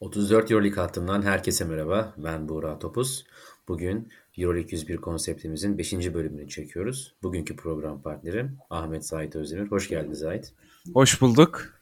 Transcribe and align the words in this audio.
34 0.00 0.50
Euroleague 0.50 0.82
hattından 0.82 1.22
herkese 1.22 1.64
merhaba. 1.64 2.14
Ben 2.16 2.48
Buğra 2.48 2.78
Topuz. 2.78 3.24
Bugün 3.68 4.08
Euroleague 4.36 4.70
101 4.70 4.96
konseptimizin 4.96 5.78
5. 5.78 5.92
bölümünü 5.92 6.48
çekiyoruz. 6.48 7.14
Bugünkü 7.22 7.56
program 7.56 8.02
partnerim 8.02 8.58
Ahmet 8.70 9.06
Zahit 9.06 9.36
Özdemir. 9.36 9.70
Hoş 9.70 9.88
geldin 9.88 10.12
Zahit. 10.12 10.52
Hoş 10.94 11.20
bulduk. 11.20 11.80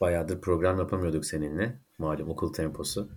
Bayağıdır 0.00 0.40
program 0.40 0.78
yapamıyorduk 0.78 1.24
seninle. 1.24 1.78
Malum 1.98 2.30
okul 2.30 2.52
temposu. 2.52 3.08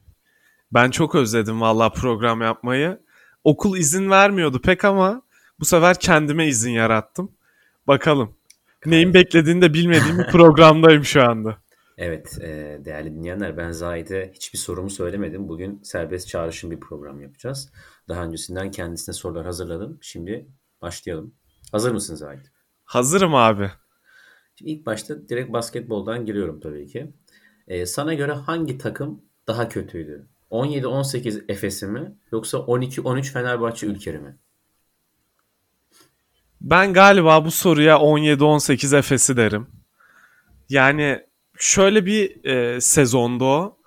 Ben 0.71 0.91
çok 0.91 1.15
özledim 1.15 1.61
valla 1.61 1.89
program 1.89 2.41
yapmayı. 2.41 2.99
Okul 3.43 3.77
izin 3.77 4.09
vermiyordu 4.09 4.61
pek 4.61 4.85
ama 4.85 5.21
bu 5.59 5.65
sefer 5.65 5.99
kendime 5.99 6.47
izin 6.47 6.71
yarattım. 6.71 7.31
Bakalım. 7.87 8.35
Neyin 8.85 9.13
beklediğini 9.13 9.61
de 9.61 9.73
bilmediğim 9.73 10.17
bir 10.17 10.27
programdayım 10.27 11.05
şu 11.05 11.23
anda. 11.23 11.57
Evet 12.01 12.37
e, 12.41 12.79
değerli 12.85 13.15
dinleyenler 13.15 13.57
ben 13.57 13.71
Zahit'e 13.71 14.31
hiçbir 14.33 14.57
sorumu 14.57 14.89
söylemedim. 14.89 15.47
Bugün 15.49 15.81
serbest 15.83 16.27
çağrışım 16.27 16.71
bir 16.71 16.79
program 16.79 17.21
yapacağız. 17.21 17.71
Daha 18.07 18.23
öncesinden 18.23 18.71
kendisine 18.71 19.13
sorular 19.13 19.45
hazırladım. 19.45 19.97
Şimdi 20.01 20.47
başlayalım. 20.81 21.33
Hazır 21.71 21.91
mısın 21.91 22.15
Zahit? 22.15 22.51
Hazırım 22.83 23.35
abi. 23.35 23.71
Şimdi 24.55 24.71
ilk 24.71 24.85
başta 24.85 25.29
direkt 25.29 25.53
basketboldan 25.53 26.25
giriyorum 26.25 26.59
tabii 26.59 26.87
ki. 26.87 27.13
E, 27.67 27.85
sana 27.85 28.13
göre 28.13 28.31
hangi 28.31 28.77
takım 28.77 29.21
daha 29.47 29.69
kötüydü? 29.69 30.27
17-18 30.51 31.51
Efes'i 31.51 31.87
mi 31.87 32.17
yoksa 32.31 32.57
12-13 32.57 33.23
Fenerbahçe 33.23 33.87
Ülker'i 33.87 34.19
mi? 34.19 34.37
Ben 36.61 36.93
galiba 36.93 37.45
bu 37.45 37.51
soruya 37.51 37.95
17-18 37.95 38.97
Efes'i 38.97 39.37
derim. 39.37 39.67
Yani 40.69 41.28
şöyle 41.59 42.05
bir 42.05 42.45
e, 42.45 42.81
sezonda 42.81 43.45
o. 43.45 43.77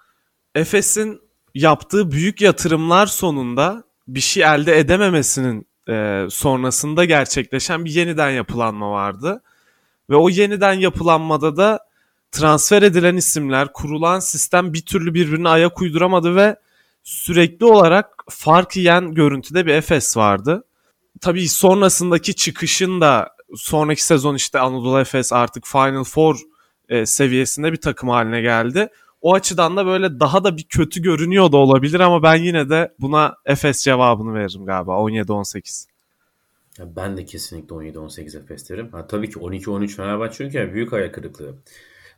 Efes'in 0.54 1.20
yaptığı 1.54 2.10
büyük 2.10 2.40
yatırımlar 2.40 3.06
sonunda 3.06 3.84
bir 4.08 4.20
şey 4.20 4.42
elde 4.42 4.78
edememesinin 4.78 5.66
e, 5.88 6.26
sonrasında 6.30 7.04
gerçekleşen 7.04 7.84
bir 7.84 7.90
yeniden 7.90 8.30
yapılanma 8.30 8.90
vardı. 8.90 9.42
Ve 10.10 10.16
o 10.16 10.28
yeniden 10.28 10.72
yapılanmada 10.72 11.56
da 11.56 11.78
transfer 12.32 12.82
edilen 12.82 13.16
isimler, 13.16 13.72
kurulan 13.72 14.20
sistem 14.20 14.72
bir 14.72 14.82
türlü 14.82 15.14
birbirine 15.14 15.48
ayak 15.48 15.82
uyduramadı 15.82 16.36
ve 16.36 16.56
sürekli 17.02 17.66
olarak 17.66 18.24
fark 18.30 18.76
yiyen 18.76 19.14
görüntüde 19.14 19.66
bir 19.66 19.74
Efes 19.74 20.16
vardı. 20.16 20.64
Tabii 21.20 21.48
sonrasındaki 21.48 22.34
çıkışın 22.34 23.00
da 23.00 23.36
sonraki 23.56 24.04
sezon 24.04 24.34
işte 24.34 24.58
Anadolu 24.58 25.00
Efes 25.00 25.32
artık 25.32 25.66
Final 25.66 26.04
Four 26.04 26.51
e, 26.92 27.06
seviyesinde 27.06 27.72
bir 27.72 27.80
takım 27.80 28.08
haline 28.08 28.40
geldi. 28.40 28.88
O 29.20 29.34
açıdan 29.34 29.76
da 29.76 29.86
böyle 29.86 30.20
daha 30.20 30.44
da 30.44 30.56
bir 30.56 30.64
kötü 30.64 31.02
görünüyor 31.02 31.52
da 31.52 31.56
olabilir 31.56 32.00
ama 32.00 32.22
ben 32.22 32.34
yine 32.34 32.70
de 32.70 32.94
buna 33.00 33.34
Efes 33.46 33.84
cevabını 33.84 34.34
veririm 34.34 34.66
galiba 34.66 34.92
17-18. 34.92 35.86
Ben 36.78 37.16
de 37.16 37.24
kesinlikle 37.24 37.74
17-18 37.74 38.38
Efes 38.38 38.70
derim. 38.70 38.88
Ha, 38.92 39.06
tabii 39.06 39.30
ki 39.30 39.38
12-13 39.38 39.88
Fenerbahçe 39.88 40.34
çünkü 40.36 40.74
büyük 40.74 40.92
ayak 40.92 41.14
kırıklığı. 41.14 41.54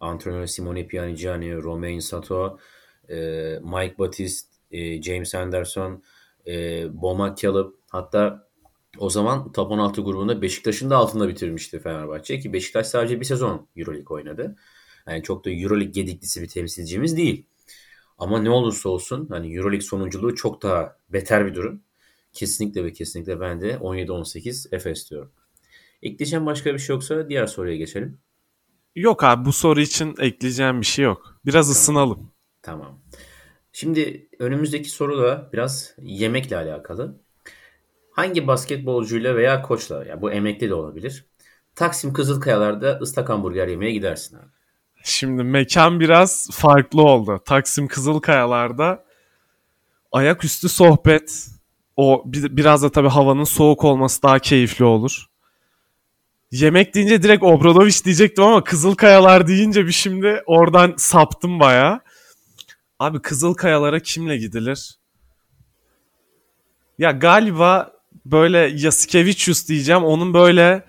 Antrenör 0.00 0.46
Simone 0.46 0.86
Pianigiani, 0.86 1.56
Romain 1.56 1.98
Sato, 1.98 2.58
e, 3.08 3.16
Mike 3.62 3.98
Batiste, 3.98 4.48
e, 4.70 5.02
James 5.02 5.34
Anderson, 5.34 6.02
e, 6.46 6.52
Bomak 7.02 7.38
Caleb 7.38 7.66
hatta 7.88 8.48
o 8.98 9.10
zaman 9.10 9.52
top 9.52 9.70
16 9.70 10.02
grubunda 10.02 10.42
Beşiktaş'ın 10.42 10.90
da 10.90 10.96
altında 10.96 11.28
bitirmişti 11.28 11.80
Fenerbahçe 11.80 12.38
ki 12.38 12.52
Beşiktaş 12.52 12.86
sadece 12.86 13.20
bir 13.20 13.24
sezon 13.24 13.68
Euroleague 13.76 14.16
oynadı. 14.16 14.56
Yani 15.08 15.22
çok 15.22 15.44
da 15.44 15.50
Euroleague 15.50 15.92
gediklisi 15.92 16.42
bir 16.42 16.48
temsilcimiz 16.48 17.16
değil. 17.16 17.46
Ama 18.18 18.42
ne 18.42 18.50
olursa 18.50 18.88
olsun 18.88 19.26
hani 19.30 19.56
Euroleague 19.56 19.86
sonunculuğu 19.86 20.34
çok 20.34 20.62
daha 20.62 20.96
beter 21.08 21.46
bir 21.46 21.54
durum. 21.54 21.82
Kesinlikle 22.32 22.84
ve 22.84 22.92
kesinlikle 22.92 23.40
ben 23.40 23.60
de 23.60 23.78
17-18 23.80 24.68
Efes 24.72 25.10
diyorum. 25.10 25.32
Ekleyeceğim 26.02 26.46
başka 26.46 26.74
bir 26.74 26.78
şey 26.78 26.94
yoksa 26.94 27.28
diğer 27.28 27.46
soruya 27.46 27.76
geçelim. 27.76 28.18
Yok 28.96 29.24
abi 29.24 29.44
bu 29.44 29.52
soru 29.52 29.80
için 29.80 30.14
ekleyeceğim 30.18 30.80
bir 30.80 30.86
şey 30.86 31.04
yok. 31.04 31.40
Biraz 31.46 31.66
tamam. 31.66 31.72
ısınalım. 31.72 32.32
Tamam. 32.62 33.00
Şimdi 33.72 34.28
önümüzdeki 34.38 34.90
soru 34.90 35.18
da 35.18 35.50
biraz 35.52 35.94
yemekle 36.02 36.56
alakalı. 36.56 37.23
Hangi 38.14 38.46
basketbolcuyla 38.46 39.36
veya 39.36 39.62
koçla, 39.62 40.04
ya 40.04 40.22
bu 40.22 40.32
emekli 40.32 40.70
de 40.70 40.74
olabilir. 40.74 41.24
Taksim 41.74 42.12
Kızılkayalar'da 42.12 42.98
ıslak 42.98 43.28
hamburger 43.28 43.68
yemeye 43.68 43.92
gidersin 43.92 44.36
abi. 44.36 44.46
Şimdi 45.04 45.42
mekan 45.42 46.00
biraz 46.00 46.48
farklı 46.52 47.02
oldu. 47.02 47.40
Taksim 47.44 47.88
Kızılkayalar'da 47.88 49.04
ayaküstü 50.12 50.68
sohbet. 50.68 51.48
O 51.96 52.22
biraz 52.26 52.82
da 52.82 52.92
tabii 52.92 53.08
havanın 53.08 53.44
soğuk 53.44 53.84
olması 53.84 54.22
daha 54.22 54.38
keyifli 54.38 54.84
olur. 54.84 55.26
Yemek 56.50 56.94
deyince 56.94 57.22
direkt 57.22 57.42
Obradoviç 57.42 58.04
diyecektim 58.04 58.44
ama 58.44 58.64
Kızılkayalar 58.64 59.46
deyince 59.46 59.86
bir 59.86 59.92
şimdi 59.92 60.42
oradan 60.46 60.94
saptım 60.96 61.60
baya. 61.60 62.00
Abi 62.98 63.22
Kızılkayalara 63.22 64.00
kimle 64.00 64.36
gidilir? 64.36 64.98
Ya 66.98 67.10
galiba 67.10 67.93
böyle 68.26 68.58
Yasikevicius 68.58 69.68
diyeceğim. 69.68 70.04
Onun 70.04 70.34
böyle 70.34 70.84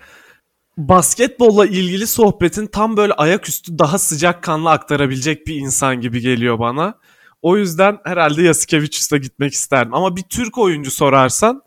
basketbolla 0.78 1.66
ilgili 1.66 2.06
sohbetin 2.06 2.66
tam 2.66 2.96
böyle 2.96 3.12
ayaküstü 3.12 3.78
daha 3.78 3.98
sıcak 3.98 4.42
kanlı 4.42 4.70
aktarabilecek 4.70 5.46
bir 5.46 5.56
insan 5.56 6.00
gibi 6.00 6.20
geliyor 6.20 6.58
bana. 6.58 6.94
O 7.42 7.56
yüzden 7.56 7.98
herhalde 8.04 8.42
Yasikevicius'a 8.42 9.16
gitmek 9.16 9.52
isterdim. 9.52 9.94
Ama 9.94 10.16
bir 10.16 10.22
Türk 10.22 10.58
oyuncu 10.58 10.90
sorarsan 10.90 11.62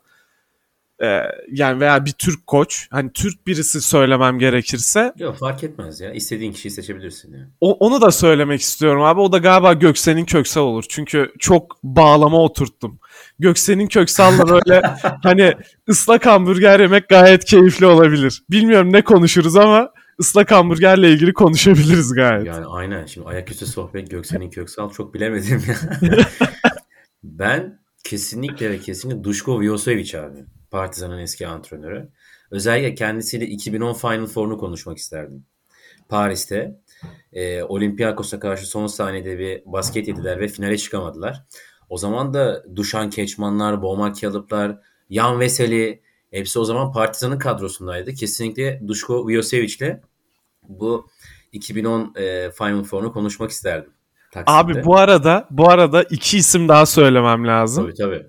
e, 1.02 1.22
yani 1.50 1.80
veya 1.80 2.04
bir 2.04 2.12
Türk 2.12 2.46
koç 2.46 2.88
hani 2.90 3.12
Türk 3.12 3.46
birisi 3.46 3.80
söylemem 3.80 4.38
gerekirse. 4.38 5.12
Yok 5.18 5.36
fark 5.36 5.64
etmez 5.64 6.00
ya. 6.00 6.12
İstediğin 6.12 6.52
kişiyi 6.52 6.70
seçebilirsin 6.70 7.32
ya. 7.32 7.48
O, 7.60 7.72
onu 7.72 8.00
da 8.00 8.10
söylemek 8.10 8.60
istiyorum 8.60 9.02
abi. 9.02 9.20
O 9.20 9.32
da 9.32 9.38
galiba 9.38 9.72
Göksel'in 9.72 10.24
Köksal 10.24 10.62
olur. 10.62 10.84
Çünkü 10.88 11.32
çok 11.38 11.82
bağlama 11.82 12.38
oturttum. 12.38 12.98
Göksel'in 13.38 13.86
Köksal'la 13.86 14.48
böyle 14.48 14.82
hani 15.22 15.54
ıslak 15.88 16.26
hamburger 16.26 16.80
yemek 16.80 17.08
gayet 17.08 17.44
keyifli 17.44 17.86
olabilir. 17.86 18.42
Bilmiyorum 18.50 18.92
ne 18.92 19.02
konuşuruz 19.02 19.56
ama 19.56 19.92
ıslak 20.20 20.50
hamburgerle 20.50 21.10
ilgili 21.12 21.32
konuşabiliriz 21.32 22.12
gayet. 22.12 22.46
Yani 22.46 22.66
aynen. 22.66 23.06
Şimdi 23.06 23.28
ayaküstü 23.28 23.66
sohbet 23.66 24.10
Göksel'in 24.10 24.50
Köksal 24.50 24.90
çok 24.90 25.14
bilemedim 25.14 25.62
ya. 25.68 25.76
ben 27.22 27.80
kesinlikle 28.04 28.70
ve 28.70 28.78
kesinlikle 28.78 29.24
Duşko 29.24 29.60
Vjosevic 29.60 30.18
abi. 30.18 30.44
Partizan'ın 30.70 31.18
eski 31.18 31.46
antrenörü. 31.46 32.08
Özellikle 32.50 32.94
kendisiyle 32.94 33.46
2010 33.46 33.92
Final 33.92 34.26
Four'unu 34.26 34.58
konuşmak 34.58 34.98
isterdim. 34.98 35.44
Paris'te 36.08 36.76
e, 37.32 37.62
Olympiakos'a 37.62 38.40
karşı 38.40 38.66
son 38.66 38.86
saniyede 38.86 39.38
bir 39.38 39.62
basket 39.66 40.08
yediler 40.08 40.40
ve 40.40 40.48
finale 40.48 40.78
çıkamadılar. 40.78 41.44
O 41.88 41.98
zaman 41.98 42.34
da 42.34 42.64
Duşan 42.76 43.10
Keçmanlar, 43.10 43.82
Boma 43.82 44.12
Kalıplar, 44.12 44.78
Yan 45.10 45.40
Veseli 45.40 46.02
hepsi 46.30 46.58
o 46.58 46.64
zaman 46.64 46.92
Partizan'ın 46.92 47.38
kadrosundaydı. 47.38 48.14
Kesinlikle 48.14 48.80
Duşko 48.88 49.28
Vjosevic'le 49.28 50.00
bu 50.68 51.08
2010 51.52 52.14
e, 52.16 52.50
Final 52.50 52.84
Four'unu 52.84 53.12
konuşmak 53.12 53.50
isterdim. 53.50 53.92
Taksim'de. 54.32 54.58
Abi 54.58 54.84
bu 54.84 54.96
arada 54.96 55.46
bu 55.50 55.70
arada 55.70 56.02
iki 56.02 56.38
isim 56.38 56.68
daha 56.68 56.86
söylemem 56.86 57.46
lazım. 57.46 57.84
Tabii 57.84 57.94
tabii. 57.94 58.26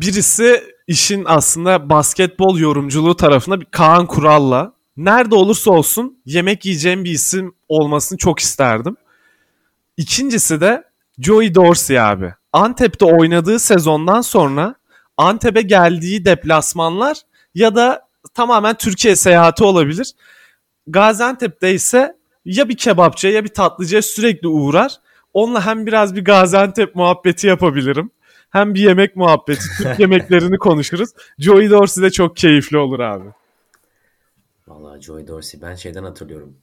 Birisi 0.00 0.77
işin 0.88 1.24
aslında 1.26 1.90
basketbol 1.90 2.58
yorumculuğu 2.58 3.16
tarafında 3.16 3.60
bir 3.60 3.66
Kaan 3.66 4.06
Kural'la 4.06 4.72
nerede 4.96 5.34
olursa 5.34 5.70
olsun 5.70 6.18
yemek 6.26 6.64
yiyeceğim 6.64 7.04
bir 7.04 7.10
isim 7.10 7.54
olmasını 7.68 8.18
çok 8.18 8.38
isterdim. 8.38 8.96
İkincisi 9.96 10.60
de 10.60 10.84
Joey 11.18 11.54
Dorsey 11.54 12.00
abi. 12.00 12.34
Antep'te 12.52 13.04
oynadığı 13.04 13.58
sezondan 13.58 14.20
sonra 14.20 14.74
Antep'e 15.16 15.62
geldiği 15.62 16.24
deplasmanlar 16.24 17.16
ya 17.54 17.76
da 17.76 18.08
tamamen 18.34 18.74
Türkiye 18.74 19.16
seyahati 19.16 19.64
olabilir. 19.64 20.12
Gaziantep'te 20.86 21.74
ise 21.74 22.16
ya 22.44 22.68
bir 22.68 22.76
kebapçıya 22.76 23.32
ya 23.32 23.44
bir 23.44 23.54
tatlıcıya 23.54 24.02
sürekli 24.02 24.48
uğrar. 24.48 24.92
Onunla 25.34 25.66
hem 25.66 25.86
biraz 25.86 26.16
bir 26.16 26.24
Gaziantep 26.24 26.94
muhabbeti 26.94 27.46
yapabilirim. 27.46 28.10
Hem 28.50 28.74
bir 28.74 28.80
yemek 28.80 29.16
muhabbeti, 29.16 29.64
Türk 29.78 29.98
yemeklerini 30.00 30.58
konuşuruz. 30.58 31.10
Joey 31.38 31.70
Dorsey 31.70 32.04
de 32.04 32.10
çok 32.10 32.36
keyifli 32.36 32.78
olur 32.78 33.00
abi. 33.00 33.28
Vallahi 34.68 35.00
Joey 35.00 35.26
Dorsey 35.26 35.60
ben 35.62 35.74
şeyden 35.74 36.04
hatırlıyorum. 36.04 36.56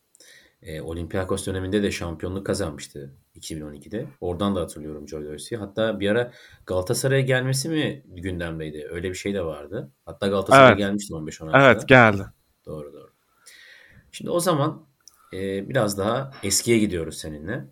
E, 0.62 0.82
Olympiakos 0.82 1.48
döneminde 1.48 1.84
de 1.84 1.92
şampiyonluk 1.92 2.46
kazanmıştı 2.46 3.14
2012'de. 3.40 4.06
Oradan 4.22 4.56
da 4.56 4.62
hatırlıyorum 4.62 5.08
Joey 5.08 5.26
Dorsey'i. 5.26 5.60
Hatta 5.60 6.00
bir 6.00 6.10
ara 6.10 6.32
Galatasaray'a 6.66 7.22
gelmesi 7.22 7.70
mi 7.70 8.04
gündemdeydi? 8.08 8.88
Öyle 8.92 9.10
bir 9.10 9.16
şey 9.16 9.34
de 9.34 9.46
vardı. 9.46 9.92
Hatta 10.06 10.28
Galatasaray'a 10.28 10.70
evet. 10.70 10.78
gelmişti 10.78 11.14
15-16'da. 11.14 11.72
Evet 11.72 11.88
geldi. 11.88 12.24
Doğru 12.66 12.94
doğru. 12.94 13.10
Şimdi 14.12 14.32
o 14.32 14.40
zaman 14.40 14.86
e, 15.34 15.70
biraz 15.70 15.98
daha 15.98 16.32
eskiye 16.44 16.80
gidiyoruz 16.80 17.18
seninle. 17.18 17.66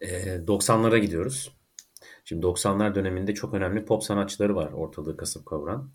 Ee, 0.00 0.40
90'lara 0.46 0.98
gidiyoruz. 0.98 1.52
Şimdi 2.32 2.46
90'lar 2.46 2.94
döneminde 2.94 3.34
çok 3.34 3.54
önemli 3.54 3.84
pop 3.84 4.04
sanatçıları 4.04 4.56
var 4.56 4.72
ortalığı 4.72 5.16
kasıp 5.16 5.46
kavuran. 5.46 5.90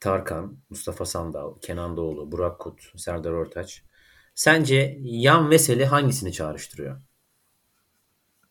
Tarkan, 0.00 0.56
Mustafa 0.70 1.04
Sandal, 1.04 1.54
Kenan 1.60 1.96
Doğulu, 1.96 2.32
Burak 2.32 2.58
Kut, 2.58 2.80
Serdar 2.96 3.30
Ortaç. 3.32 3.82
Sence 4.34 4.98
Yan 5.00 5.50
Veseli 5.50 5.84
hangisini 5.84 6.32
çağrıştırıyor? 6.32 7.00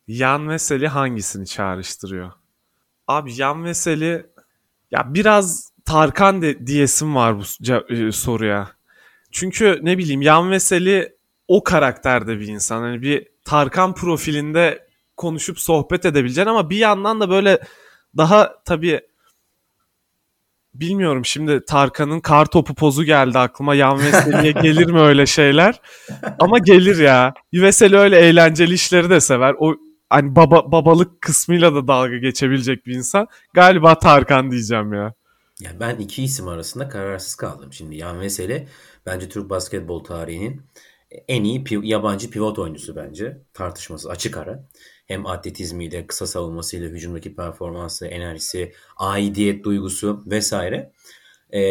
Yan 0.07 0.49
Veseli 0.49 0.87
hangisini 0.87 1.47
çağrıştırıyor? 1.47 2.31
Abi 3.07 3.33
Yan 3.35 3.65
Veseli 3.65 4.25
ya 4.91 5.13
biraz 5.13 5.71
Tarkan 5.85 6.41
de, 6.41 6.67
diyesim 6.67 7.15
var 7.15 7.37
bu 7.37 7.43
e, 7.93 8.11
soruya. 8.11 8.71
Çünkü 9.31 9.79
ne 9.81 9.97
bileyim 9.97 10.21
Yan 10.21 10.51
Veseli 10.51 11.17
o 11.47 11.63
karakterde 11.63 12.39
bir 12.39 12.47
insan. 12.47 12.81
Hani 12.81 13.01
bir 13.01 13.27
Tarkan 13.45 13.95
profilinde 13.95 14.90
konuşup 15.21 15.59
sohbet 15.59 16.05
edebileceksin 16.05 16.49
ama 16.49 16.69
bir 16.69 16.77
yandan 16.77 17.19
da 17.19 17.29
böyle 17.29 17.59
daha 18.17 18.55
tabii 18.65 19.01
bilmiyorum 20.73 21.25
şimdi 21.25 21.65
Tarkan'ın 21.65 22.19
kar 22.19 22.45
topu 22.45 22.75
pozu 22.75 23.03
geldi 23.03 23.39
aklıma. 23.39 23.75
Yan 23.75 23.99
Veseli'ye 23.99 24.51
gelir 24.61 24.91
mi 24.91 24.99
öyle 24.99 25.25
şeyler? 25.25 25.81
Ama 26.39 26.59
gelir 26.59 26.97
ya. 26.97 27.33
Veseli 27.53 27.97
öyle 27.97 28.19
eğlenceli 28.19 28.73
işleri 28.73 29.09
de 29.09 29.19
sever. 29.21 29.55
O 29.59 29.75
hani 30.09 30.35
baba 30.35 30.71
babalık 30.71 31.21
kısmıyla 31.21 31.75
da 31.75 31.87
dalga 31.87 32.17
geçebilecek 32.17 32.85
bir 32.85 32.95
insan. 32.95 33.27
Galiba 33.53 33.99
Tarkan 33.99 34.51
diyeceğim 34.51 34.93
ya. 34.93 35.13
Ya 35.59 35.71
ben 35.79 35.95
iki 35.95 36.23
isim 36.23 36.47
arasında 36.47 36.89
kararsız 36.89 37.35
kaldım. 37.35 37.73
Şimdi 37.73 37.97
Yan 37.97 38.19
Veseli 38.19 38.67
bence 39.05 39.29
Türk 39.29 39.49
basketbol 39.49 40.03
tarihinin 40.03 40.61
en 41.27 41.43
iyi 41.43 41.63
pi- 41.63 41.85
yabancı 41.85 42.29
pivot 42.29 42.59
oyuncusu 42.59 42.95
bence. 42.95 43.37
Tartışması 43.53 44.09
açık 44.09 44.37
ara. 44.37 44.63
Hem 45.11 45.27
atletizmiyle, 45.27 46.07
kısa 46.07 46.27
savunmasıyla, 46.27 46.89
hücumdaki 46.89 47.35
performansı, 47.35 48.07
enerjisi, 48.07 48.73
aidiyet 48.97 49.63
duygusu 49.63 50.23
vesaire. 50.25 50.91
Ee, 51.53 51.61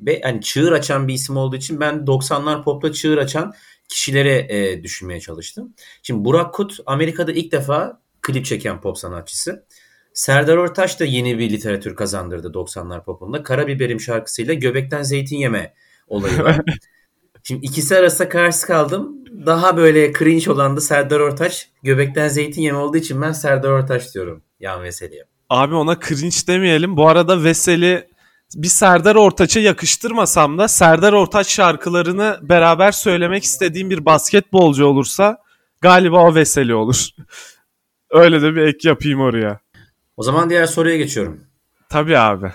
ve 0.00 0.20
hani 0.22 0.40
çığır 0.42 0.72
açan 0.72 1.08
bir 1.08 1.14
isim 1.14 1.36
olduğu 1.36 1.56
için 1.56 1.80
ben 1.80 1.94
90'lar 2.06 2.64
popta 2.64 2.92
çığır 2.92 3.18
açan 3.18 3.54
kişilere 3.88 4.46
e, 4.48 4.82
düşünmeye 4.82 5.20
çalıştım. 5.20 5.74
Şimdi 6.02 6.24
Burak 6.24 6.54
Kut 6.54 6.78
Amerika'da 6.86 7.32
ilk 7.32 7.52
defa 7.52 8.00
klip 8.22 8.44
çeken 8.44 8.80
pop 8.80 8.98
sanatçısı. 8.98 9.64
Serdar 10.12 10.56
Ortaç 10.56 11.00
da 11.00 11.04
yeni 11.04 11.38
bir 11.38 11.50
literatür 11.50 11.96
kazandırdı 11.96 12.48
90'lar 12.48 13.04
popunda. 13.04 13.42
Karabiberim 13.42 14.00
şarkısıyla 14.00 14.54
göbekten 14.54 15.02
zeytin 15.02 15.36
yeme 15.36 15.74
olayı 16.08 16.38
var. 16.38 16.60
Şimdi 17.48 17.66
ikisi 17.66 17.96
arasında 17.96 18.28
kararsız 18.28 18.64
kaldım. 18.64 19.24
Daha 19.46 19.76
böyle 19.76 20.12
cringe 20.12 20.50
olan 20.50 20.76
da 20.76 20.80
Serdar 20.80 21.20
Ortaç. 21.20 21.68
Göbekten 21.82 22.28
zeytin 22.28 22.62
yeme 22.62 22.78
olduğu 22.78 22.96
için 22.96 23.22
ben 23.22 23.32
Serdar 23.32 23.70
Ortaç 23.70 24.14
diyorum 24.14 24.42
Yan 24.60 24.82
Veseli'ye. 24.82 25.24
Abi 25.50 25.74
ona 25.74 26.00
cringe 26.00 26.36
demeyelim. 26.46 26.96
Bu 26.96 27.08
arada 27.08 27.44
Veseli 27.44 28.08
bir 28.54 28.68
Serdar 28.68 29.14
Ortaç'a 29.14 29.60
yakıştırmasam 29.60 30.58
da 30.58 30.68
Serdar 30.68 31.12
Ortaç 31.12 31.48
şarkılarını 31.48 32.38
beraber 32.42 32.92
söylemek 32.92 33.44
istediğim 33.44 33.90
bir 33.90 34.04
basketbolcu 34.04 34.86
olursa 34.86 35.38
galiba 35.80 36.24
o 36.24 36.34
Veseli 36.34 36.74
olur. 36.74 37.08
Öyle 38.10 38.42
de 38.42 38.54
bir 38.54 38.62
ek 38.62 38.88
yapayım 38.88 39.20
oraya. 39.20 39.60
O 40.16 40.22
zaman 40.22 40.50
diğer 40.50 40.66
soruya 40.66 40.96
geçiyorum. 40.96 41.40
Tabii 41.88 42.18
abi. 42.18 42.52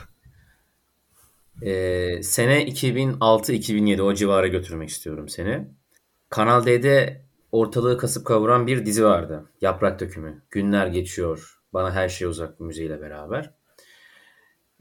Ee, 1.61 2.23
sene 2.23 2.63
2006-2007 2.67 4.01
o 4.01 4.13
civara 4.13 4.47
götürmek 4.47 4.89
istiyorum 4.89 5.29
seni. 5.29 5.67
Kanal 6.29 6.65
D'de 6.65 7.21
ortalığı 7.51 7.97
kasıp 7.97 8.25
kavuran 8.25 8.67
bir 8.67 8.85
dizi 8.85 9.05
vardı. 9.05 9.45
Yaprak 9.61 9.99
Dökümü. 9.99 10.41
Günler 10.51 10.87
geçiyor. 10.87 11.59
Bana 11.73 11.91
her 11.91 12.09
şey 12.09 12.27
uzak 12.27 12.59
müziğiyle 12.59 13.01
beraber. 13.01 13.53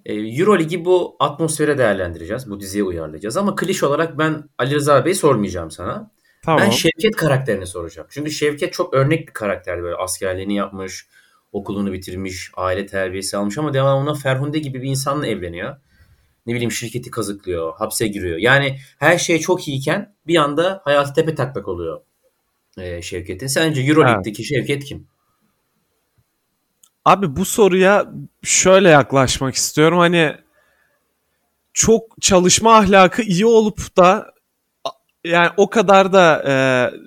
Ee, 0.04 0.14
Euroligi 0.14 0.84
bu 0.84 1.16
atmosfere 1.20 1.78
değerlendireceğiz. 1.78 2.50
Bu 2.50 2.60
diziye 2.60 2.84
uyarlayacağız. 2.84 3.36
Ama 3.36 3.56
kliş 3.56 3.82
olarak 3.82 4.18
ben 4.18 4.44
Ali 4.58 4.74
Rıza 4.74 5.04
Bey'i 5.04 5.14
sormayacağım 5.14 5.70
sana. 5.70 6.10
Tamam. 6.44 6.60
Ben 6.60 6.70
Şevket 6.70 7.16
karakterini 7.16 7.66
soracağım. 7.66 8.08
Çünkü 8.10 8.30
Şevket 8.30 8.72
çok 8.72 8.94
örnek 8.94 9.28
bir 9.28 9.32
karakterdi. 9.32 9.82
Böyle 9.82 9.96
askerliğini 9.96 10.54
yapmış, 10.54 11.08
okulunu 11.52 11.92
bitirmiş, 11.92 12.50
aile 12.54 12.86
terbiyesi 12.86 13.36
almış 13.36 13.58
ama 13.58 13.74
devamında 13.74 14.14
Ferhunde 14.14 14.58
gibi 14.58 14.82
bir 14.82 14.88
insanla 14.88 15.26
evleniyor 15.26 15.76
ne 16.46 16.54
bileyim 16.54 16.72
şirketi 16.72 17.10
kazıklıyor, 17.10 17.74
hapse 17.76 18.06
giriyor. 18.06 18.38
Yani 18.38 18.78
her 18.98 19.18
şey 19.18 19.38
çok 19.38 19.68
iyiyken 19.68 20.14
bir 20.26 20.36
anda 20.36 20.80
hayatı 20.84 21.14
tepe 21.14 21.34
taklak 21.34 21.68
oluyor 21.68 22.00
e, 22.78 23.02
Şevket'in. 23.02 23.46
Sence 23.46 23.80
Euroleague'deki 23.80 24.44
Şevket 24.44 24.84
kim? 24.84 25.06
Abi 27.04 27.36
bu 27.36 27.44
soruya 27.44 28.12
şöyle 28.42 28.88
yaklaşmak 28.88 29.54
istiyorum. 29.54 29.98
Hani 29.98 30.36
çok 31.74 32.20
çalışma 32.20 32.76
ahlakı 32.76 33.22
iyi 33.22 33.46
olup 33.46 33.96
da 33.96 34.32
yani 35.24 35.50
o 35.56 35.70
kadar 35.70 36.12
da 36.12 36.44
e, 36.46 36.54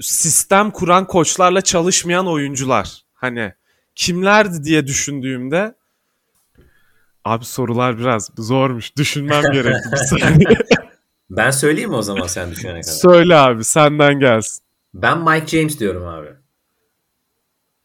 sistem 0.02 0.72
kuran 0.72 1.08
koçlarla 1.08 1.62
çalışmayan 1.62 2.28
oyuncular. 2.28 3.02
Hani 3.14 3.54
kimlerdi 3.96 4.64
diye 4.64 4.88
düşündüğümde 4.88 5.76
Abi 7.25 7.45
sorular 7.45 8.00
biraz 8.00 8.31
zormuş. 8.38 8.98
Düşünmem 8.98 9.44
gerekti 9.51 9.89
ben 11.30 11.51
söyleyeyim 11.51 11.89
mi 11.89 11.95
o 11.95 12.01
zaman 12.01 12.27
sen 12.27 12.51
düşünene 12.51 12.81
kadar? 12.81 12.94
Söyle 12.94 13.36
abi 13.36 13.63
senden 13.63 14.19
gelsin. 14.19 14.63
Ben 14.94 15.19
Mike 15.19 15.57
James 15.57 15.80
diyorum 15.80 16.07
abi. 16.07 16.30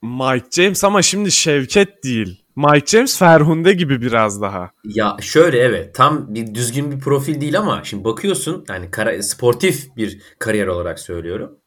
Mike 0.03 0.47
James 0.51 0.85
ama 0.85 1.03
şimdi 1.03 1.33
Şevket 1.33 2.05
değil. 2.05 2.45
Mike 2.57 2.87
James 2.87 3.19
Ferhunde 3.19 3.73
gibi 3.73 4.01
biraz 4.01 4.43
daha. 4.43 4.71
Ya 4.85 5.17
şöyle 5.21 5.59
evet 5.59 5.95
tam 5.95 6.35
bir 6.35 6.55
düzgün 6.55 6.91
bir 6.91 7.01
profil 7.01 7.41
değil 7.41 7.59
ama 7.59 7.81
şimdi 7.85 8.05
bakıyorsun 8.05 8.65
yani 8.69 8.91
kara, 8.91 9.23
sportif 9.23 9.97
bir 9.97 10.23
kariyer 10.39 10.67
olarak 10.67 10.99
söylüyorum. 10.99 11.60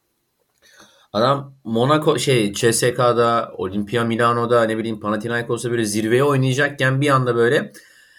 Adam 1.13 1.54
Monaco 1.63 2.19
şey 2.19 2.54
CSK'da, 2.54 3.51
Olimpia 3.57 4.04
Milano'da 4.04 4.63
ne 4.63 4.77
bileyim 4.77 5.00
Panathinaikos'ta 5.00 5.71
böyle 5.71 5.86
zirveye 5.86 6.24
oynayacakken 6.24 7.01
bir 7.01 7.10
anda 7.10 7.36
böyle 7.36 7.71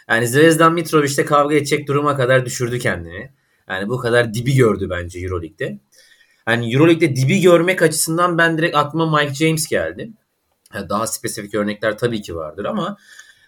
yani 0.08 0.29
Zvezdan 0.29 0.73
Mitrovic'te 0.73 1.25
kavga 1.25 1.55
edecek 1.55 1.88
duruma 1.88 2.17
kadar 2.17 2.46
düşürdü 2.46 2.79
kendini. 2.79 3.31
Yani 3.69 3.88
bu 3.88 3.99
kadar 3.99 4.35
dibi 4.35 4.55
gördü 4.55 4.91
bence 4.91 5.20
Euroleague'de. 5.20 5.79
Yani 6.49 6.75
Euroleague'de 6.75 7.17
dibi 7.17 7.41
görmek 7.41 7.82
açısından 7.82 8.38
ben 8.38 8.58
direkt 8.58 8.76
aklıma 8.76 9.19
Mike 9.19 9.35
James 9.35 9.67
geldi. 9.67 10.11
Daha 10.88 11.06
spesifik 11.06 11.55
örnekler 11.55 11.98
tabii 11.98 12.22
ki 12.22 12.36
vardır 12.36 12.65
ama 12.65 12.96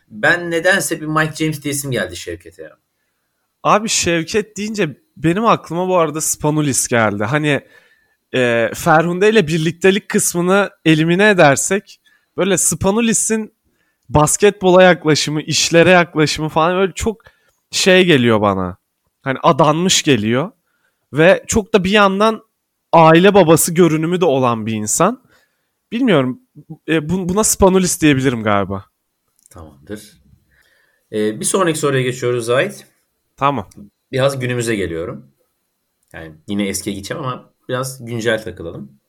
ben 0.08 0.50
nedense 0.50 1.00
bir 1.00 1.06
Mike 1.06 1.34
James 1.34 1.62
diyesim 1.62 1.90
geldi 1.90 2.16
Şevket'e. 2.16 2.70
Abi 3.62 3.88
Şevket 3.88 4.56
deyince 4.56 4.96
benim 5.16 5.46
aklıma 5.46 5.88
bu 5.88 5.98
arada 5.98 6.20
Spanulis 6.20 6.88
geldi. 6.88 7.24
Hani 7.24 7.60
e, 8.34 8.70
Ferhunde 8.74 9.30
ile 9.30 9.46
birliktelik 9.46 10.08
kısmını 10.08 10.70
elimine 10.84 11.30
edersek 11.30 12.00
böyle 12.36 12.58
Spanulis'in 12.58 13.54
basketbola 14.08 14.82
yaklaşımı, 14.82 15.42
işlere 15.42 15.90
yaklaşımı 15.90 16.48
falan 16.48 16.76
böyle 16.76 16.92
çok 16.92 17.22
şey 17.70 18.04
geliyor 18.04 18.40
bana. 18.40 18.76
Hani 19.22 19.38
adanmış 19.42 20.02
geliyor. 20.02 20.50
Ve 21.12 21.44
çok 21.46 21.74
da 21.74 21.84
bir 21.84 21.90
yandan 21.90 22.42
aile 22.92 23.34
babası 23.34 23.74
görünümü 23.74 24.20
de 24.20 24.24
olan 24.24 24.66
bir 24.66 24.72
insan. 24.72 25.22
Bilmiyorum. 25.92 26.40
E, 26.88 27.08
buna 27.08 27.44
Spanulis 27.44 28.02
diyebilirim 28.02 28.42
galiba. 28.42 28.84
Tamamdır. 29.50 30.20
Ee, 31.12 31.40
bir 31.40 31.44
sonraki 31.44 31.78
soruya 31.78 32.02
geçiyoruz 32.02 32.46
Zahit. 32.46 32.86
Tamam. 33.36 33.68
Biraz 34.12 34.40
günümüze 34.40 34.76
geliyorum. 34.76 35.32
Yani 36.12 36.34
yine 36.48 36.68
eskiye 36.68 36.96
gideceğim 36.96 37.24
ama 37.24 37.50
biraz 37.68 38.04
güncel 38.04 38.42
takılalım. 38.42 39.00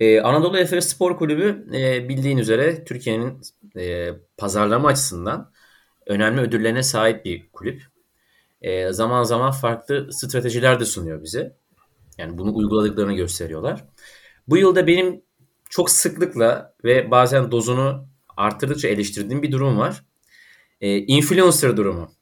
Ee, 0.00 0.20
Anadolu 0.20 0.58
Efes 0.58 0.88
Spor 0.88 1.16
Kulübü 1.16 1.66
e, 1.76 2.08
bildiğin 2.08 2.38
üzere 2.38 2.84
Türkiye'nin 2.84 3.40
e, 3.76 4.10
pazarlama 4.36 4.88
açısından 4.88 5.52
önemli 6.06 6.40
ödüllerine 6.40 6.82
sahip 6.82 7.24
bir 7.24 7.50
kulüp. 7.52 7.82
E, 8.62 8.92
zaman 8.92 9.22
zaman 9.22 9.50
farklı 9.50 10.12
stratejiler 10.12 10.80
de 10.80 10.84
sunuyor 10.84 11.22
bize. 11.22 11.56
Yani 12.18 12.38
bunu 12.38 12.54
uyguladıklarını 12.54 13.12
gösteriyorlar. 13.12 13.84
Bu 14.48 14.56
yılda 14.56 14.86
benim 14.86 15.22
çok 15.70 15.90
sıklıkla 15.90 16.74
ve 16.84 17.10
bazen 17.10 17.50
dozunu 17.50 18.08
arttırdıkça 18.36 18.88
eleştirdiğim 18.88 19.42
bir 19.42 19.52
durum 19.52 19.78
var. 19.78 20.04
E, 20.80 20.98
influencer 20.98 21.76
durumu. 21.76 22.12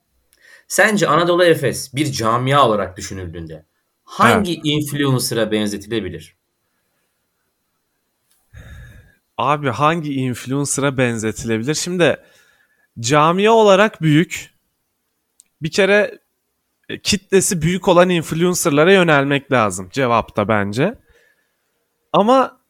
Sence 0.68 1.06
Anadolu 1.06 1.44
Efes 1.44 1.94
bir 1.94 2.12
camia 2.12 2.68
olarak 2.68 2.96
düşünüldüğünde 2.96 3.64
hangi 4.10 4.52
evet. 4.52 4.60
influencer'a 4.64 5.52
benzetilebilir? 5.52 6.36
Abi 9.38 9.68
hangi 9.68 10.14
influencer'a 10.14 10.96
benzetilebilir? 10.96 11.74
Şimdi 11.74 12.16
camia 13.00 13.52
olarak 13.52 14.02
büyük. 14.02 14.54
Bir 15.62 15.70
kere 15.70 16.18
e, 16.88 16.98
kitlesi 16.98 17.62
büyük 17.62 17.88
olan 17.88 18.08
influencer'lara 18.08 18.92
yönelmek 18.92 19.52
lazım 19.52 19.88
cevapta 19.92 20.48
bence. 20.48 20.98
Ama 22.12 22.60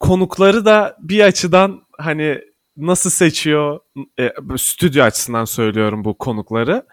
konukları 0.00 0.64
da 0.64 0.96
bir 1.00 1.20
açıdan 1.20 1.82
hani 1.98 2.40
nasıl 2.76 3.10
seçiyor 3.10 3.80
e, 4.18 4.32
stüdyo 4.56 5.04
açısından 5.04 5.44
söylüyorum 5.44 6.04
bu 6.04 6.18
konukları. 6.18 6.86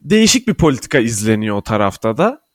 Değişik 0.00 0.48
bir 0.48 0.54
politika 0.54 0.98
izleniyor 0.98 1.56
o 1.56 1.62
tarafta 1.62 2.16
da. 2.16 2.47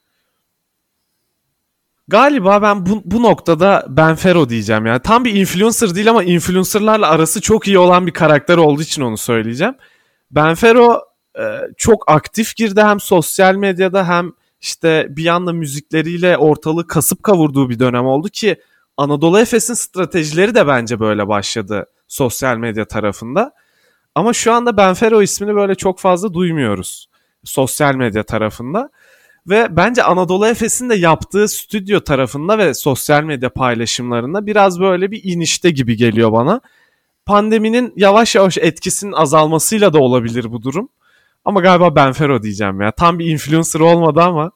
Galiba 2.07 2.61
ben 2.61 2.85
bu, 2.85 3.01
bu 3.05 3.23
noktada 3.23 3.85
Ben 3.89 4.15
Fero 4.15 4.49
diyeceğim 4.49 4.85
yani. 4.85 4.99
Tam 4.99 5.25
bir 5.25 5.33
influencer 5.33 5.95
değil 5.95 6.09
ama 6.09 6.23
influencerlarla 6.23 7.09
arası 7.09 7.41
çok 7.41 7.67
iyi 7.67 7.77
olan 7.77 8.07
bir 8.07 8.11
karakter 8.11 8.57
olduğu 8.57 8.81
için 8.81 9.01
onu 9.01 9.17
söyleyeceğim. 9.17 9.75
Ben 10.31 10.55
Fero 10.55 11.01
e, 11.39 11.43
çok 11.77 12.11
aktif 12.11 12.55
girdi 12.55 12.81
hem 12.81 12.99
sosyal 12.99 13.55
medyada 13.55 14.07
hem 14.07 14.31
işte 14.61 15.07
bir 15.09 15.23
yanda 15.23 15.53
müzikleriyle 15.53 16.37
ortalığı 16.37 16.87
kasıp 16.87 17.23
kavurduğu 17.23 17.69
bir 17.69 17.79
dönem 17.79 18.05
oldu 18.05 18.29
ki 18.29 18.61
Anadolu 18.97 19.39
Efes'in 19.39 19.73
stratejileri 19.73 20.55
de 20.55 20.67
bence 20.67 20.99
böyle 20.99 21.27
başladı 21.27 21.85
sosyal 22.07 22.57
medya 22.57 22.85
tarafında. 22.85 23.51
Ama 24.15 24.33
şu 24.33 24.53
anda 24.53 24.77
Benfero 24.77 25.21
ismini 25.21 25.55
böyle 25.55 25.75
çok 25.75 25.99
fazla 25.99 26.33
duymuyoruz 26.33 27.07
sosyal 27.43 27.95
medya 27.95 28.23
tarafında. 28.23 28.89
Ve 29.49 29.67
bence 29.77 30.03
Anadolu 30.03 30.47
Efes'in 30.47 30.89
de 30.89 30.95
yaptığı 30.95 31.47
stüdyo 31.47 31.99
tarafında 31.99 32.57
ve 32.57 32.73
sosyal 32.73 33.23
medya 33.23 33.49
paylaşımlarında 33.49 34.45
biraz 34.45 34.79
böyle 34.79 35.11
bir 35.11 35.21
inişte 35.23 35.69
gibi 35.69 35.97
geliyor 35.97 36.31
bana. 36.31 36.61
Pandeminin 37.25 37.93
yavaş 37.95 38.35
yavaş 38.35 38.57
etkisinin 38.57 39.11
azalmasıyla 39.11 39.93
da 39.93 39.99
olabilir 39.99 40.51
bu 40.51 40.61
durum. 40.61 40.89
Ama 41.45 41.61
galiba 41.61 41.95
Benfero 41.95 42.43
diyeceğim 42.43 42.81
ya. 42.81 42.91
Tam 42.91 43.19
bir 43.19 43.25
influencer 43.25 43.79
olmadı 43.79 44.21
ama. 44.21 44.51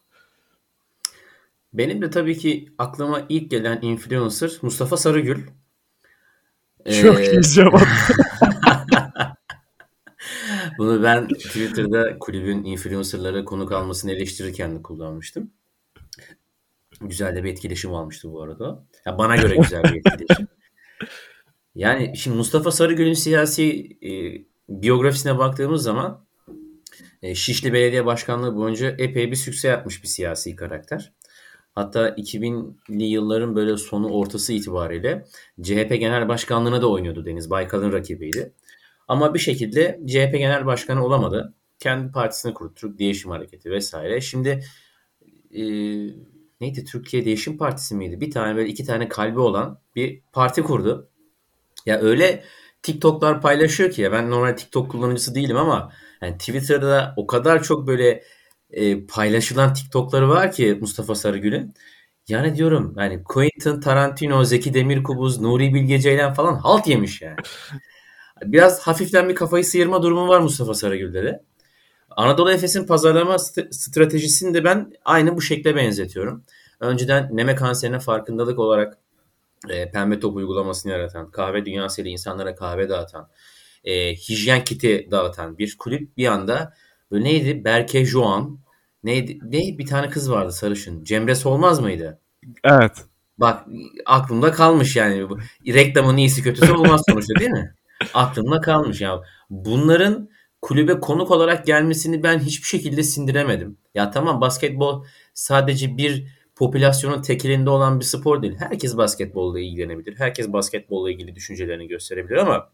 Benim 1.74 2.02
de 2.02 2.10
tabii 2.10 2.38
ki 2.38 2.70
aklıma 2.78 3.22
ilk 3.30 3.52
gelen 3.52 3.80
influencer 3.82 4.52
Mustafa 4.62 4.98
Sarıgül. 4.98 5.44
Çok 7.02 7.20
ee... 7.20 7.32
iyi 7.32 7.42
cevap. 7.42 7.82
Bunu 10.78 11.04
ben 11.04 11.28
Twitter'da 11.28 12.20
kulübün 12.20 12.64
influencerlara 12.64 13.46
konuk 13.46 13.72
almasını 13.72 14.12
eleştirirken 14.12 14.76
de 14.76 14.82
kullanmıştım. 14.82 15.52
Güzel 17.02 17.36
de 17.36 17.44
bir 17.44 17.52
etkileşim 17.52 17.94
almıştı 17.94 18.32
bu 18.32 18.42
arada. 18.42 18.86
Ya 19.06 19.18
bana 19.18 19.36
göre 19.36 19.56
güzel 19.56 19.84
bir 19.84 19.96
etkileşim. 19.96 20.48
Yani 21.76 22.18
şimdi 22.18 22.38
Mustafa 22.38 22.72
Sarıgül'ün 22.72 23.14
siyasi 23.14 23.98
e, 24.04 24.10
biyografisine 24.70 25.38
baktığımız 25.38 25.84
zaman 25.84 26.26
e, 27.22 27.36
Şişli 27.36 27.74
Belediye 27.74 28.06
Başkanlığı 28.06 28.56
boyunca 28.56 28.96
epey 28.98 29.32
bir 29.32 29.36
sükse 29.36 29.68
yapmış 29.68 30.04
bir 30.04 30.08
siyasi 30.08 30.56
karakter. 30.56 31.14
Hatta 31.76 32.10
2000'li 32.10 33.04
yılların 33.04 33.56
böyle 33.56 33.78
sonu 33.78 34.10
ortası 34.10 34.54
itibariyle 34.54 35.26
CHP 35.62 35.90
Genel 35.90 36.28
Başkanlığı'na 36.28 36.82
da 36.82 36.90
oynuyordu 36.90 37.26
Deniz 37.26 37.50
Baykal'ın 37.50 37.92
rakibiydi. 37.92 38.54
Ama 39.08 39.34
bir 39.34 39.40
şekilde 39.40 40.00
CHP 40.08 40.32
Genel 40.38 40.66
Başkanı 40.66 41.06
olamadı. 41.06 41.54
Kendi 41.80 42.12
partisini 42.12 42.54
kurdu. 42.54 42.74
Türk 42.76 43.00
Değişim 43.00 43.32
Hareketi 43.32 43.72
vesaire. 43.72 44.22
Şimdi 44.22 44.64
e, 45.52 45.64
neydi? 46.62 46.86
Türkiye 46.86 47.26
Değişim 47.26 47.58
Partisi 47.58 47.96
miydi? 47.96 48.22
Bir 48.22 48.32
tane 48.32 48.56
böyle 48.56 48.70
iki 48.70 48.86
tane 48.86 49.10
kalbi 49.10 49.40
olan 49.40 49.80
bir 49.96 50.22
parti 50.34 50.64
kurdu. 50.64 51.10
Ya 51.86 52.00
öyle 52.00 52.44
TikTok'lar 52.84 53.42
paylaşıyor 53.42 53.92
ki 53.92 54.02
ya 54.02 54.12
ben 54.12 54.32
normal 54.32 54.58
TikTok 54.58 54.92
kullanıcısı 54.92 55.36
değilim 55.36 55.58
ama 55.58 55.92
yani 56.22 56.38
Twitter'da 56.38 57.14
o 57.18 57.28
kadar 57.28 57.64
çok 57.64 57.88
böyle 57.88 58.24
e, 58.70 59.06
paylaşılan 59.06 59.74
TikTok'ları 59.74 60.30
var 60.30 60.52
ki 60.52 60.78
Mustafa 60.82 61.16
Sarıgül'ün. 61.16 61.74
Yani 62.28 62.56
diyorum 62.56 62.94
yani 62.98 63.24
Quentin 63.24 63.80
Tarantino, 63.80 64.44
Zeki 64.44 64.74
Demirkubuz, 64.74 65.42
Nuri 65.42 65.74
Bilge 65.74 66.00
Ceylan 66.00 66.34
falan 66.34 66.56
halt 66.56 66.88
yemiş 66.88 67.22
yani. 67.22 67.38
Biraz 68.46 68.80
hafiften 68.80 69.30
bir 69.30 69.36
kafayı 69.36 69.66
sıyırma 69.66 70.04
durumu 70.04 70.28
var 70.28 70.40
Mustafa 70.40 70.74
Sarıgül'de 70.74 71.24
de. 71.24 71.44
Anadolu 72.10 72.52
Efes'in 72.52 72.88
pazarlama 72.88 73.40
stratejisini 73.72 74.54
de 74.54 74.64
ben 74.64 74.94
aynı 75.06 75.38
bu 75.38 75.42
şekle 75.42 75.76
benzetiyorum. 75.76 76.44
Önceden 76.80 77.30
neme 77.32 77.56
kanserine 77.56 78.00
farkındalık 78.00 78.60
olarak 78.60 78.98
e, 79.70 79.92
pembe 79.92 80.20
top 80.20 80.36
uygulamasını 80.36 80.92
yaratan, 80.92 81.32
kahve 81.32 81.66
dünyasıyla 81.66 82.12
insanlara 82.12 82.56
kahve 82.56 82.90
dağıtan, 82.90 83.30
e, 83.84 84.16
hijyen 84.16 84.64
kiti 84.64 85.08
dağıtan 85.12 85.58
bir 85.58 85.78
kulüp 85.78 86.18
bir 86.18 86.28
anda 86.28 86.74
böyle 87.12 87.24
neydi? 87.24 87.64
Berke 87.66 88.06
Joan 88.06 88.60
neydi? 89.04 89.40
Ne 89.44 89.78
bir 89.78 89.86
tane 89.86 90.10
kız 90.10 90.32
vardı 90.32 90.52
sarışın. 90.52 91.04
Cemre 91.04 91.36
Solmaz 91.36 91.80
mıydı? 91.80 92.20
Evet. 92.64 93.06
Bak 93.38 93.68
aklımda 94.06 94.52
kalmış 94.52 94.96
yani. 94.96 95.28
Reklamın 95.68 96.18
iyisi 96.18 96.44
kötüsü 96.44 96.74
olmaz 96.74 97.02
sonuçta 97.10 97.40
değil 97.40 97.52
mi? 97.52 97.76
Aklımda 98.14 98.62
kalmış 98.62 99.02
ya. 99.02 99.22
Bunların 99.50 100.30
kulübe 100.62 101.00
konuk 101.00 101.32
olarak 101.32 101.66
gelmesini 101.66 102.24
ben 102.24 102.40
hiçbir 102.40 102.68
şekilde 102.68 103.04
sindiremedim. 103.04 103.78
Ya 103.96 104.12
tamam 104.12 104.42
basketbol 104.42 105.06
sadece 105.34 105.98
bir 105.98 106.28
popülasyonun 106.56 107.22
tekelinde 107.22 107.70
olan 107.70 108.00
bir 108.00 108.06
spor 108.06 108.42
değil. 108.42 108.56
Herkes 108.60 108.98
basketbolla 108.98 109.60
ilgilenebilir. 109.60 110.16
Herkes 110.18 110.54
basketbolla 110.54 111.12
ilgili 111.12 111.36
düşüncelerini 111.36 111.88
gösterebilir 111.88 112.38
ama 112.38 112.70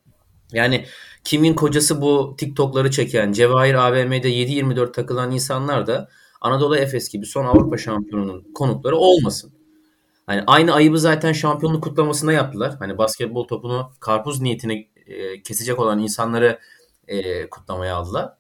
yani 0.54 0.86
kimin 1.24 1.54
kocası 1.54 2.02
bu 2.02 2.36
TikTok'ları 2.38 2.92
çeken, 2.92 3.32
Cevahir 3.32 3.74
AVM'de 3.74 4.30
7-24 4.30 4.92
takılan 4.92 5.32
insanlar 5.32 5.88
da 5.88 6.10
Anadolu 6.42 6.78
Efes 6.78 7.10
gibi 7.10 7.26
son 7.26 7.46
Avrupa 7.46 7.78
şampiyonunun 7.78 8.54
konukları 8.54 8.96
olmasın. 8.96 9.52
Hani 10.26 10.44
aynı 10.48 10.74
ayıbı 10.74 11.00
zaten 11.00 11.32
şampiyonluk 11.32 11.84
kutlamasında 11.84 12.32
yaptılar. 12.32 12.76
Hani 12.80 12.98
basketbol 12.98 13.48
topunu 13.48 13.92
karpuz 14.00 14.42
niyetine 14.42 14.88
e, 15.14 15.44
kesecek 15.44 15.80
olan 15.80 16.00
insanları 16.00 16.60
e, 17.08 17.50
kutlamaya 17.50 17.96
aldılar. 17.96 18.34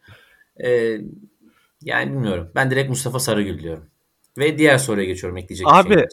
E, 0.63 0.97
yani 1.81 2.11
bilmiyorum. 2.11 2.51
Ben 2.55 2.71
direkt 2.71 2.89
Mustafa 2.89 3.19
Sarıgül 3.19 3.59
diyorum. 3.59 3.85
Ve 4.37 4.57
diğer 4.57 4.77
soruya 4.77 5.05
geçiyorum 5.05 5.37
ekleyecek 5.37 5.67
abi, 5.69 5.93
şey. 5.93 6.05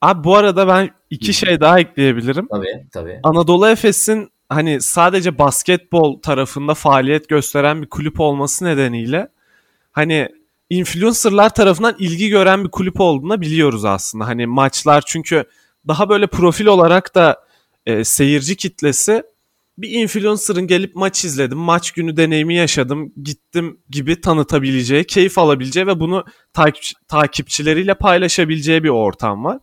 Abi 0.00 0.24
bu 0.24 0.36
arada 0.36 0.68
ben 0.68 0.90
iki 1.10 1.28
Hı. 1.28 1.32
şey 1.32 1.60
daha 1.60 1.80
ekleyebilirim. 1.80 2.46
Tabii 2.50 2.86
tabii. 2.92 3.20
Anadolu 3.22 3.68
Efes'in 3.68 4.28
hani 4.48 4.80
sadece 4.80 5.38
basketbol 5.38 6.20
tarafında 6.20 6.74
faaliyet 6.74 7.28
gösteren 7.28 7.82
bir 7.82 7.88
kulüp 7.88 8.20
olması 8.20 8.64
nedeniyle 8.64 9.28
hani 9.92 10.28
influencerlar 10.70 11.54
tarafından 11.54 11.96
ilgi 11.98 12.28
gören 12.28 12.64
bir 12.64 12.70
kulüp 12.70 13.00
olduğunu 13.00 13.40
biliyoruz 13.40 13.84
aslında. 13.84 14.26
Hani 14.26 14.46
maçlar 14.46 15.02
çünkü 15.06 15.44
daha 15.88 16.08
böyle 16.08 16.26
profil 16.26 16.66
olarak 16.66 17.14
da 17.14 17.44
e, 17.86 18.04
seyirci 18.04 18.56
kitlesi 18.56 19.22
bir 19.78 19.90
influencer'ın 19.90 20.66
gelip 20.66 20.94
maç 20.96 21.24
izledim, 21.24 21.58
maç 21.58 21.90
günü 21.90 22.16
deneyimi 22.16 22.54
yaşadım, 22.54 23.12
gittim 23.22 23.80
gibi 23.90 24.20
tanıtabileceği, 24.20 25.04
keyif 25.04 25.38
alabileceği 25.38 25.86
ve 25.86 26.00
bunu 26.00 26.24
takip, 26.52 26.84
takipçileriyle 27.08 27.94
paylaşabileceği 27.94 28.84
bir 28.84 28.88
ortam 28.88 29.44
var. 29.44 29.58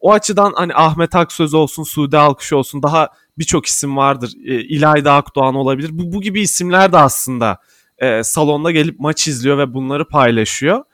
O 0.00 0.12
açıdan 0.12 0.52
hani 0.56 0.74
Ahmet 0.74 1.16
Aksöz 1.16 1.54
olsun, 1.54 1.82
Sude 1.82 2.18
Alkış 2.18 2.52
olsun 2.52 2.82
daha 2.82 3.08
birçok 3.38 3.66
isim 3.66 3.96
vardır. 3.96 4.32
E, 4.44 4.60
İlayda 4.60 5.14
Akdoğan 5.14 5.54
olabilir. 5.54 5.90
Bu, 5.92 6.12
bu 6.12 6.20
gibi 6.20 6.40
isimler 6.40 6.92
de 6.92 6.96
aslında 6.96 7.58
e, 7.98 8.22
salonda 8.22 8.70
gelip 8.70 9.00
maç 9.00 9.28
izliyor 9.28 9.58
ve 9.58 9.74
bunları 9.74 10.08
paylaşıyor. 10.08 10.84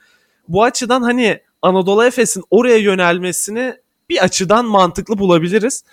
Bu 0.48 0.64
açıdan 0.64 1.02
hani 1.02 1.40
Anadolu 1.62 2.04
Efes'in 2.04 2.42
oraya 2.50 2.76
yönelmesini 2.76 3.74
bir 4.08 4.24
açıdan 4.24 4.64
mantıklı 4.64 5.18
bulabiliriz. 5.18 5.84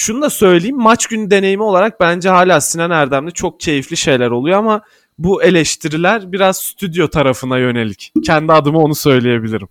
Şunu 0.00 0.22
da 0.22 0.30
söyleyeyim 0.30 0.76
maç 0.76 1.06
günü 1.06 1.30
deneyimi 1.30 1.62
olarak 1.62 2.00
bence 2.00 2.28
hala 2.28 2.60
Sinan 2.60 2.90
Erdem'de 2.90 3.30
çok 3.30 3.60
keyifli 3.60 3.96
şeyler 3.96 4.30
oluyor 4.30 4.58
ama 4.58 4.82
bu 5.18 5.42
eleştiriler 5.42 6.32
biraz 6.32 6.56
stüdyo 6.56 7.08
tarafına 7.08 7.58
yönelik. 7.58 8.12
Kendi 8.24 8.52
adıma 8.52 8.78
onu 8.78 8.94
söyleyebilirim. 8.94 9.68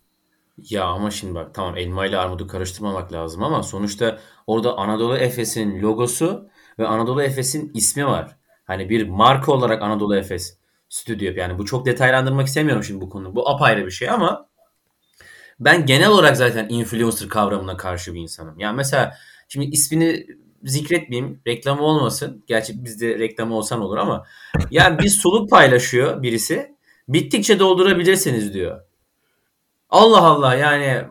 Ya 0.70 0.84
ama 0.84 1.12
şimdi 1.12 1.36
bak 1.36 1.54
tamam 1.54 1.78
elma 1.78 2.06
ile 2.06 2.18
armudu 2.18 2.48
karıştırmamak 2.48 3.14
lazım 3.14 3.44
ama 3.44 3.64
sonuçta 3.64 4.20
orada 4.48 4.78
Anadolu 4.78 5.18
Efes'in 5.18 5.82
logosu 5.82 6.50
ve 6.80 6.88
Anadolu 6.88 7.24
Efes'in 7.24 7.72
ismi 7.74 8.06
var. 8.06 8.38
Hani 8.64 8.90
bir 8.90 9.08
marka 9.08 9.52
olarak 9.52 9.82
Anadolu 9.82 10.16
Efes 10.16 10.58
stüdyo 10.90 11.34
yani 11.36 11.58
bu 11.58 11.66
çok 11.66 11.86
detaylandırmak 11.86 12.48
istemiyorum 12.48 12.84
şimdi 12.84 13.02
bu 13.02 13.10
konu. 13.10 13.36
Bu 13.36 13.50
apayrı 13.50 13.86
bir 13.86 13.92
şey 13.92 14.10
ama 14.10 14.50
ben 15.60 15.86
genel 15.86 16.10
olarak 16.10 16.38
zaten 16.38 16.68
influencer 16.70 17.30
kavramına 17.30 17.78
karşı 17.78 18.14
bir 18.14 18.20
insanım. 18.20 18.60
Yani 18.60 18.76
mesela 18.76 19.16
Şimdi 19.50 19.66
ismini 19.66 20.28
zikretmeyeyim. 20.64 21.42
Reklamı 21.48 21.82
olmasın. 21.82 22.44
Gerçi 22.48 22.86
bizde 22.86 23.20
reklamı 23.20 23.56
olsan 23.56 23.82
olur 23.82 23.98
ama. 23.98 24.26
Yani 24.72 25.00
bir 25.00 25.10
soluk 25.10 25.50
paylaşıyor 25.50 26.24
birisi. 26.24 26.76
Bittikçe 27.08 27.60
doldurabilirsiniz 27.60 28.54
diyor. 28.54 28.82
Allah 29.90 30.22
Allah 30.22 30.56
yani 30.56 31.04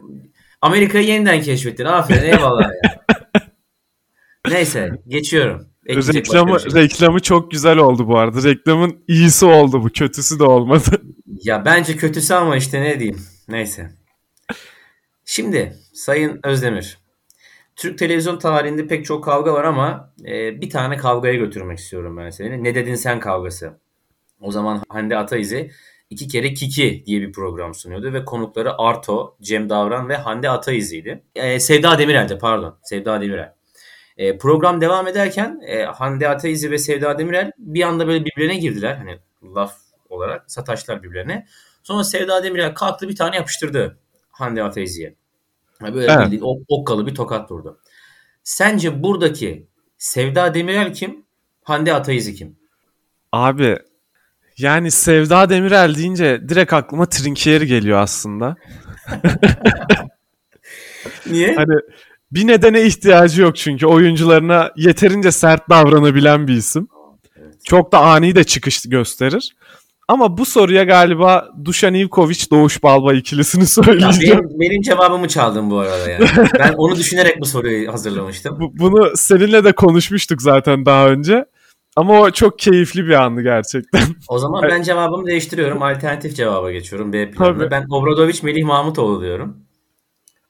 Amerika'yı 0.60 1.06
yeniden 1.06 1.42
keşfettin. 1.42 1.84
Aferin 1.84 2.32
eyvallah 2.32 2.62
ya. 2.62 3.06
Neyse 4.50 4.90
geçiyorum. 5.08 5.68
reklamı, 5.88 6.60
şey. 6.60 6.82
reklamı 6.82 7.20
çok 7.20 7.50
güzel 7.50 7.78
oldu 7.78 8.08
bu 8.08 8.18
arada. 8.18 8.42
Reklamın 8.42 9.04
iyisi 9.08 9.46
oldu 9.46 9.84
bu. 9.84 9.88
Kötüsü 9.88 10.38
de 10.38 10.44
olmadı. 10.44 11.02
Ya 11.42 11.64
bence 11.64 11.96
kötüsü 11.96 12.34
ama 12.34 12.56
işte 12.56 12.80
ne 12.80 13.00
diyeyim. 13.00 13.20
Neyse. 13.48 13.90
Şimdi 15.24 15.76
Sayın 15.94 16.40
Özdemir. 16.44 16.98
Türk 17.78 17.98
televizyon 17.98 18.38
tarihinde 18.38 18.86
pek 18.86 19.04
çok 19.04 19.24
kavga 19.24 19.52
var 19.52 19.64
ama 19.64 20.12
e, 20.24 20.60
bir 20.60 20.70
tane 20.70 20.96
kavgaya 20.96 21.34
götürmek 21.34 21.78
istiyorum 21.78 22.16
ben 22.16 22.30
seni. 22.30 22.64
Ne 22.64 22.74
dedin 22.74 22.94
sen 22.94 23.20
kavgası. 23.20 23.72
O 24.40 24.52
zaman 24.52 24.82
Hande 24.88 25.16
Ataizi 25.16 25.70
iki 26.10 26.28
kere 26.28 26.54
Kiki 26.54 27.02
diye 27.06 27.20
bir 27.20 27.32
program 27.32 27.74
sunuyordu 27.74 28.12
ve 28.12 28.24
konukları 28.24 28.78
Arto, 28.78 29.36
Cem 29.42 29.70
Davran 29.70 30.08
ve 30.08 30.16
Hande 30.16 30.50
Ataizi'ydi. 30.50 31.22
E, 31.34 31.60
Sevda 31.60 31.98
Demirel'de 31.98 32.38
pardon. 32.38 32.78
Sevda 32.82 33.20
Demirel. 33.20 33.54
E, 34.16 34.38
program 34.38 34.80
devam 34.80 35.06
ederken 35.06 35.60
e, 35.66 35.84
Hande 35.84 36.28
Ataizi 36.28 36.70
ve 36.70 36.78
Sevda 36.78 37.18
Demirel 37.18 37.52
bir 37.58 37.82
anda 37.82 38.06
böyle 38.06 38.24
birbirine 38.24 38.56
girdiler. 38.56 38.94
Hani 38.94 39.18
laf 39.54 39.76
olarak 40.08 40.50
sataştılar 40.50 41.02
birbirine. 41.02 41.46
Sonra 41.82 42.04
Sevda 42.04 42.44
Demirel 42.44 42.74
kalktı 42.74 43.08
bir 43.08 43.16
tane 43.16 43.36
yapıştırdı 43.36 43.98
Hande 44.30 44.62
Ataizi'ye. 44.62 45.14
Böyle 45.82 46.12
evet. 46.12 46.26
bildiğin 46.26 46.42
ok, 46.42 46.62
okkalı 46.68 47.06
bir 47.06 47.14
tokat 47.14 47.50
vurdu. 47.50 47.80
Sence 48.42 49.02
buradaki 49.02 49.68
Sevda 49.98 50.54
Demirel 50.54 50.94
kim? 50.94 51.24
Hande 51.62 51.94
Ataizi 51.94 52.34
kim? 52.34 52.56
Abi 53.32 53.78
yani 54.58 54.90
Sevda 54.90 55.50
Demirel 55.50 55.94
deyince 55.94 56.48
direkt 56.48 56.72
aklıma 56.72 57.08
Trinkieri 57.08 57.66
geliyor 57.66 57.98
aslında. 57.98 58.56
Niye? 61.26 61.54
Hani 61.54 61.74
bir 62.32 62.46
nedene 62.46 62.82
ihtiyacı 62.82 63.42
yok 63.42 63.56
çünkü 63.56 63.86
oyuncularına 63.86 64.72
yeterince 64.76 65.32
sert 65.32 65.70
davranabilen 65.70 66.48
bir 66.48 66.54
isim. 66.54 66.88
Evet. 67.36 67.64
Çok 67.64 67.92
da 67.92 67.98
ani 67.98 68.34
de 68.34 68.44
çıkış 68.44 68.88
gösterir. 68.88 69.56
Ama 70.08 70.38
bu 70.38 70.44
soruya 70.44 70.84
galiba 70.84 71.48
Dušan 71.64 71.94
Ivković 71.94 72.50
Doğuş 72.50 72.82
Balba 72.82 73.14
ikilisini 73.14 73.66
söyleyeceğim. 73.66 74.38
Benim, 74.38 74.60
benim 74.60 74.82
cevabımı 74.82 75.28
çaldın 75.28 75.70
bu 75.70 75.78
arada 75.78 76.10
yani. 76.10 76.26
ben 76.58 76.74
onu 76.76 76.96
düşünerek 76.96 77.40
bu 77.40 77.46
soruyu 77.46 77.92
hazırlamıştım. 77.92 78.60
Bu, 78.60 78.78
bunu 78.78 79.12
seninle 79.16 79.64
de 79.64 79.72
konuşmuştuk 79.72 80.42
zaten 80.42 80.86
daha 80.86 81.08
önce. 81.08 81.44
Ama 81.96 82.20
o 82.20 82.30
çok 82.30 82.58
keyifli 82.58 83.06
bir 83.06 83.12
andı 83.12 83.42
gerçekten. 83.42 84.02
O 84.28 84.38
zaman 84.38 84.62
ben 84.70 84.82
cevabımı 84.88 85.26
değiştiriyorum. 85.26 85.82
Alternatif 85.82 86.36
cevaba 86.36 86.72
geçiyorum 86.72 87.12
B 87.12 87.30
planında. 87.30 87.70
Ben 87.70 87.84
Obradoviç 87.90 88.42
Melih 88.42 88.64
Mahmutoğlu 88.64 89.22
diyorum. 89.22 89.56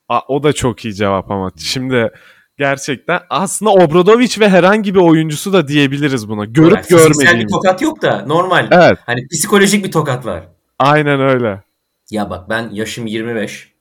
Aa, 0.09 0.21
o 0.29 0.43
da 0.43 0.53
çok 0.53 0.85
iyi 0.85 0.95
cevap 0.95 1.31
ama. 1.31 1.51
Şimdi 1.57 2.11
gerçekten 2.59 3.21
aslında 3.31 3.73
Obradoviç 3.73 4.41
ve 4.41 4.49
herhangi 4.49 4.95
bir 4.95 5.01
oyuncusu 5.01 5.53
da 5.53 5.69
diyebiliriz 5.69 6.29
buna. 6.29 6.45
Görüp 6.45 6.77
yani 6.77 6.87
görmediğimiz. 6.89 7.45
bir 7.45 7.49
tokat 7.49 7.83
yok 7.83 8.03
da 8.03 8.25
normal. 8.27 8.69
Evet. 8.71 8.99
Hani 9.07 9.29
psikolojik 9.29 9.85
bir 9.85 9.93
tokat 9.93 10.27
var. 10.27 10.49
Aynen 10.79 11.21
öyle. 11.21 11.63
Ya 12.11 12.31
bak 12.31 12.49
ben 12.49 12.71
yaşım 12.73 13.07
25. 13.07 13.73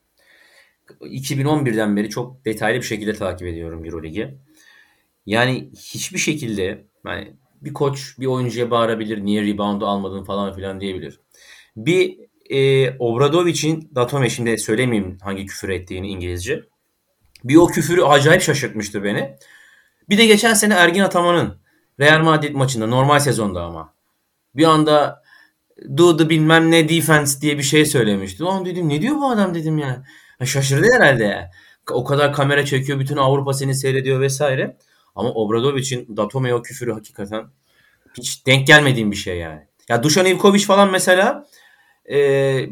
2011'den 1.01 1.97
beri 1.97 2.09
çok 2.09 2.45
detaylı 2.45 2.77
bir 2.77 2.85
şekilde 2.85 3.13
takip 3.13 3.47
ediyorum 3.47 3.85
Euroligi. 3.85 4.37
Yani 5.25 5.69
hiçbir 5.75 6.19
şekilde 6.19 6.85
yani 7.05 7.33
bir 7.61 7.73
koç 7.73 8.15
bir 8.19 8.25
oyuncuya 8.25 8.71
bağırabilir 8.71 9.25
niye 9.25 9.41
reboundu 9.41 9.87
almadın 9.87 10.23
falan 10.23 10.53
filan 10.53 10.81
diyebilir. 10.81 11.19
Bir 11.75 12.17
e, 12.49 12.91
Obradovic'in 12.99 13.91
Datome 13.95 14.29
şimdi 14.29 14.57
söylemeyeyim 14.57 15.17
hangi 15.21 15.45
küfür 15.45 15.69
ettiğini 15.69 16.07
İngilizce. 16.07 16.63
Bir 17.43 17.55
o 17.55 17.67
küfürü 17.67 18.03
acayip 18.03 18.41
şaşırtmıştı 18.41 19.03
beni. 19.03 19.37
Bir 20.09 20.17
de 20.17 20.25
geçen 20.25 20.53
sene 20.53 20.73
Ergin 20.73 21.01
Ataman'ın 21.01 21.59
Real 21.99 22.19
Madrid 22.19 22.55
maçında 22.55 22.87
normal 22.87 23.19
sezonda 23.19 23.63
ama 23.63 23.93
bir 24.55 24.63
anda 24.63 25.23
do 25.97 26.17
the 26.17 26.29
bilmem 26.29 26.71
ne 26.71 26.89
defense 26.89 27.41
diye 27.41 27.57
bir 27.57 27.63
şey 27.63 27.85
söylemişti. 27.85 28.43
Lan 28.43 28.65
dedim 28.65 28.89
ne 28.89 29.01
diyor 29.01 29.15
bu 29.15 29.29
adam 29.29 29.55
dedim 29.55 29.77
ya. 29.77 30.03
ya 30.39 30.45
şaşırdı 30.45 30.87
herhalde. 30.93 31.51
O 31.91 32.03
kadar 32.03 32.33
kamera 32.33 32.65
çekiyor 32.65 32.99
bütün 32.99 33.17
Avrupa 33.17 33.53
seni 33.53 33.75
seyrediyor 33.75 34.19
vesaire. 34.19 34.77
Ama 35.15 35.29
Obradovic'in 35.29 36.17
Datome 36.17 36.53
o 36.53 36.61
küfürü 36.61 36.93
hakikaten 36.93 37.45
hiç 38.17 38.45
denk 38.45 38.67
gelmediğim 38.67 39.11
bir 39.11 39.15
şey 39.15 39.37
yani. 39.37 39.67
Ya 39.89 40.03
Dušan 40.03 40.25
Ivković 40.25 40.65
falan 40.65 40.91
mesela 40.91 41.47
e, 42.11 42.15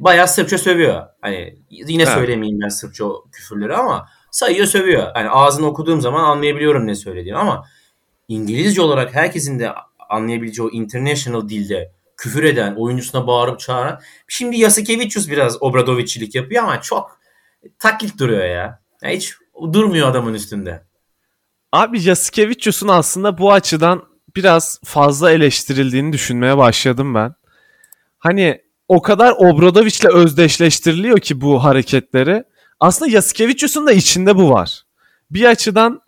bayağı 0.03 0.27
Sırpça 0.27 0.57
sövüyor. 0.57 1.03
Hani 1.21 1.55
yine 1.69 2.03
evet. 2.03 2.13
söylemeyeyim 2.13 2.59
ben 2.61 2.69
Sırpça 2.69 3.05
küfürleri 3.31 3.75
ama 3.75 4.09
sayıyor 4.35 4.67
sövüyor. 4.67 5.11
Yani 5.15 5.29
ağzını 5.29 5.67
okuduğum 5.67 6.01
zaman 6.01 6.23
anlayabiliyorum 6.23 6.87
ne 6.87 6.95
söylediğini 6.95 7.37
ama 7.37 7.67
İngilizce 8.27 8.81
olarak 8.81 9.15
herkesin 9.15 9.59
de 9.59 9.73
anlayabileceği 10.09 10.67
o 10.67 10.71
international 10.71 11.49
dilde 11.49 11.91
küfür 12.17 12.43
eden, 12.43 12.75
oyuncusuna 12.75 13.27
bağırıp 13.27 13.59
çağıran. 13.59 14.01
Şimdi 14.27 14.57
Yasikevicius 14.57 15.29
biraz 15.29 15.63
Obradovic'çilik 15.63 16.35
yapıyor 16.35 16.63
ama 16.63 16.81
çok 16.81 17.19
taklit 17.79 18.19
duruyor 18.19 18.45
ya. 18.45 18.79
ya. 19.01 19.09
Hiç 19.09 19.33
durmuyor 19.73 20.09
adamın 20.09 20.33
üstünde. 20.33 20.83
Abi 21.71 22.03
Yasikevicius'un 22.03 22.87
aslında 22.87 23.37
bu 23.37 23.51
açıdan 23.53 24.03
biraz 24.35 24.79
fazla 24.83 25.31
eleştirildiğini 25.31 26.13
düşünmeye 26.13 26.57
başladım 26.57 27.15
ben. 27.15 27.33
Hani 28.19 28.61
o 28.87 29.01
kadar 29.01 29.31
Obradovic'le 29.31 30.13
özdeşleştiriliyor 30.13 31.19
ki 31.19 31.41
bu 31.41 31.63
hareketleri. 31.63 32.43
Aslında 32.85 33.11
Yasikevicius'un 33.11 33.87
da 33.87 33.91
içinde 33.91 34.35
bu 34.35 34.49
var. 34.49 34.81
Bir 35.31 35.45
açıdan 35.45 36.01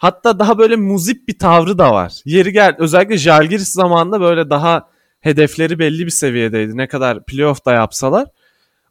hatta 0.00 0.38
daha 0.38 0.58
böyle 0.58 0.76
muzip 0.76 1.28
bir 1.28 1.38
tavrı 1.38 1.78
da 1.78 1.92
var. 1.92 2.12
Yeri 2.24 2.52
gel 2.52 2.76
özellikle 2.78 3.18
Jalgiris 3.18 3.68
zamanında 3.68 4.20
böyle 4.20 4.50
daha 4.50 4.88
hedefleri 5.20 5.78
belli 5.78 6.06
bir 6.06 6.10
seviyedeydi. 6.10 6.76
Ne 6.76 6.88
kadar 6.88 7.24
playoff 7.24 7.66
da 7.66 7.72
yapsalar. 7.72 8.28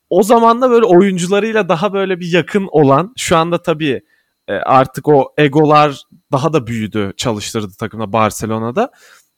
O 0.10 0.24
zaman 0.24 0.62
da 0.62 0.70
böyle 0.70 0.86
oyuncularıyla 0.86 1.70
daha 1.70 1.94
böyle 1.94 2.20
bir 2.20 2.32
yakın 2.32 2.68
olan 2.72 3.14
şu 3.18 3.38
anda 3.38 3.62
tabii 3.62 4.02
e, 4.48 4.54
artık 4.54 5.08
o 5.08 5.34
egolar 5.38 6.04
daha 6.32 6.54
da 6.54 6.68
büyüdü 6.68 7.14
çalıştırdı 7.18 7.74
takımda 7.80 8.14
Barcelona'da. 8.14 8.92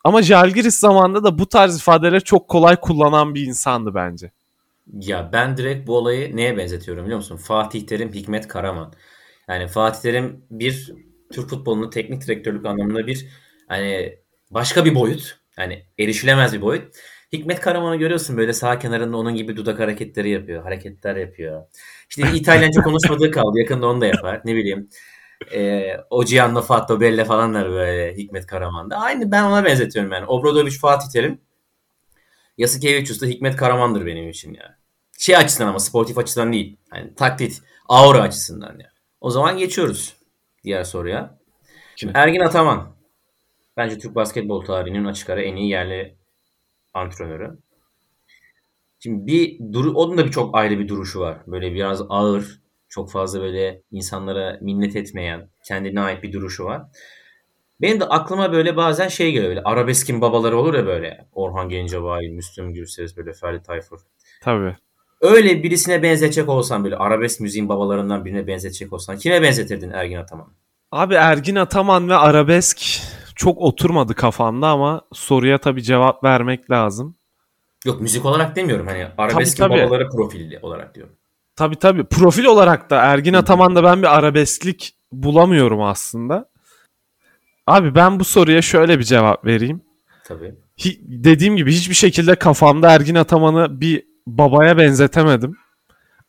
Ama 0.04 0.22
Jalgiris 0.22 0.80
zamanında 0.80 1.24
da 1.24 1.40
bu 1.40 1.50
tarz 1.50 1.78
ifadeleri 1.78 2.24
çok 2.24 2.48
kolay 2.48 2.76
kullanan 2.76 3.36
bir 3.36 3.42
insandı 3.42 3.96
bence. 3.96 4.32
Ya 4.94 5.30
ben 5.34 5.58
direkt 5.58 5.88
bu 5.88 5.98
olayı 5.98 6.36
neye 6.38 6.58
benzetiyorum 6.58 7.04
biliyor 7.04 7.18
musun? 7.18 7.38
Fatih 7.38 7.88
Terim, 7.88 8.14
Hikmet 8.14 8.48
Karaman. 8.48 8.94
Yani 9.50 9.68
Fatih 9.68 10.02
Terim 10.02 10.46
bir 10.52 10.94
Türk 11.34 11.50
futbolunun 11.50 11.90
teknik 11.90 12.28
direktörlük 12.28 12.66
anlamında 12.66 13.08
bir 13.08 13.28
hani 13.68 14.20
başka 14.52 14.86
bir 14.86 14.96
boyut. 14.96 15.40
Yani 15.58 15.86
erişilemez 16.00 16.54
bir 16.54 16.62
boyut. 16.62 16.96
Hikmet 17.34 17.60
Karaman'ı 17.60 17.96
görüyorsun 17.96 18.38
böyle 18.38 18.54
sağ 18.54 18.80
kenarında 18.80 19.18
onun 19.18 19.36
gibi 19.36 19.58
dudak 19.58 19.80
hareketleri 19.80 20.30
yapıyor. 20.30 20.64
Hareketler 20.64 21.16
yapıyor. 21.16 21.64
İşte 22.10 22.24
İtalyanca 22.34 22.82
konuşmadığı 22.82 23.32
kaldı. 23.32 23.60
Yakında 23.60 23.88
onu 23.88 24.02
da 24.02 24.06
yapar. 24.06 24.42
Ne 24.46 24.56
bileyim. 24.56 24.90
E, 25.54 25.86
Ocean'la 26.10 26.62
Fatto 26.62 27.02
Belle 27.02 27.26
falanlar 27.26 27.70
böyle 27.72 28.18
Hikmet 28.18 28.46
Karaman'da. 28.48 28.98
Aynı 28.98 29.32
ben 29.32 29.44
ona 29.44 29.66
benzetiyorum 29.66 30.12
yani. 30.12 30.26
Obradoviç 30.26 30.80
Fatih 30.80 31.08
Terim. 31.14 31.42
Yasikevicius 32.58 33.22
da 33.22 33.26
Hikmet 33.26 33.56
Karaman'dır 33.56 34.06
benim 34.06 34.30
için 34.30 34.54
ya. 34.54 34.78
Şey 35.20 35.36
açısından 35.36 35.70
ama 35.70 35.80
sportif 35.80 36.18
açıdan 36.18 36.54
değil. 36.54 36.78
Yani 36.96 37.16
taklit, 37.16 37.62
aura 37.90 38.22
açısından 38.22 38.80
ya. 38.80 38.92
O 39.22 39.30
zaman 39.30 39.58
geçiyoruz 39.58 40.16
diğer 40.64 40.84
soruya. 40.84 41.40
Şimdi 41.96 42.14
Ergin 42.16 42.40
Ataman. 42.40 42.96
Bence 43.78 44.00
Türk 44.00 44.16
basketbol 44.16 44.66
tarihinin 44.66 45.06
açık 45.06 45.30
ara 45.30 45.42
en 45.42 45.56
iyi 45.56 45.70
yerli 45.70 46.16
antrenörü. 46.94 47.58
Şimdi 49.00 49.28
bir 49.28 49.74
duru, 49.74 49.94
onun 49.94 50.18
da 50.18 50.26
bir 50.26 50.32
çok 50.32 50.56
ayrı 50.56 50.80
bir 50.80 50.88
duruşu 50.88 51.20
var. 51.20 51.38
Böyle 51.48 51.74
biraz 51.74 52.02
ağır, 52.10 52.62
çok 52.90 53.12
fazla 53.12 53.42
böyle 53.42 53.82
insanlara 53.92 54.58
minnet 54.62 54.96
etmeyen, 54.96 55.50
kendine 55.68 56.02
ait 56.02 56.24
bir 56.24 56.34
duruşu 56.34 56.66
var. 56.66 56.82
Benim 57.82 58.00
de 58.00 58.06
aklıma 58.06 58.52
böyle 58.52 58.76
bazen 58.76 59.08
şey 59.08 59.32
geliyor 59.32 59.50
böyle 59.50 59.62
arabeskin 59.64 60.22
babaları 60.22 60.58
olur 60.58 60.74
ya 60.74 60.86
böyle. 60.86 61.28
Orhan 61.34 61.70
Gencebay, 61.70 62.28
Müslüm 62.28 62.74
Gürses 62.74 63.18
böyle 63.18 63.34
Ferdi 63.34 63.64
Tayfur. 63.64 64.00
Tabii. 64.42 64.76
Öyle 65.22 65.64
birisine 65.64 66.04
benzetecek 66.04 66.50
olsan 66.50 66.84
böyle 66.84 66.96
arabesk 66.96 67.42
müziğin 67.42 67.70
babalarından 67.70 68.26
birine 68.26 68.48
benzetecek 68.48 68.94
olsan 68.94 69.18
kime 69.18 69.42
benzetirdin 69.42 69.92
Ergin 69.92 70.18
Ataman? 70.18 70.48
Abi 70.92 71.14
Ergin 71.14 71.56
Ataman 71.56 72.10
ve 72.10 72.16
arabesk 72.16 72.82
çok 73.36 73.58
oturmadı 73.58 74.14
kafamda 74.14 74.68
ama 74.68 75.02
soruya 75.14 75.58
tabii 75.58 75.84
cevap 75.84 76.24
vermek 76.24 76.72
lazım. 76.72 77.16
Yok 77.86 78.02
müzik 78.02 78.26
olarak 78.26 78.56
demiyorum 78.56 78.88
hani 78.88 79.08
arabeskin 79.18 79.64
tabii, 79.64 79.74
tabii. 79.74 79.88
babaları 79.88 80.10
profilli 80.10 80.60
olarak 80.62 80.96
diyorum. 80.96 81.14
Tabii 81.56 81.76
tabii. 81.76 82.04
Profil 82.04 82.46
olarak 82.46 82.90
da 82.90 82.96
Ergin 83.02 83.34
Ataman'da 83.34 83.84
ben 83.84 84.02
bir 84.02 84.18
arabesklik 84.18 84.96
bulamıyorum 85.12 85.82
aslında. 85.82 86.50
Abi 87.68 87.96
ben 87.96 88.20
bu 88.20 88.24
soruya 88.24 88.62
şöyle 88.62 89.00
bir 89.00 89.04
cevap 89.04 89.46
vereyim. 89.46 89.82
Tabii. 90.24 90.56
Hi, 90.86 91.00
dediğim 91.02 91.58
gibi 91.58 91.72
hiçbir 91.72 91.96
şekilde 91.96 92.36
kafamda 92.36 92.92
Ergin 92.92 93.16
Ataman'ı 93.16 93.82
bir 93.82 94.06
babaya 94.28 94.78
benzetemedim. 94.78 95.58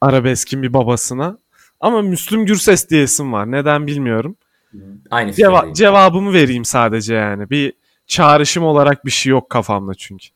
Arabeskin 0.00 0.62
bir 0.62 0.72
babasına. 0.72 1.38
Ama 1.80 2.02
Müslüm 2.02 2.46
Gürses 2.46 2.90
diyesim 2.90 3.32
var. 3.32 3.52
Neden 3.52 3.86
bilmiyorum. 3.86 4.36
Aynı 5.10 5.30
Ceva- 5.30 5.74
cevabımı 5.74 6.32
vereyim 6.32 6.64
sadece 6.64 7.14
yani. 7.14 7.50
Bir 7.50 7.72
çağrışım 8.06 8.64
olarak 8.64 9.04
bir 9.04 9.10
şey 9.10 9.30
yok 9.30 9.50
kafamda 9.50 9.94
çünkü. 9.94 10.26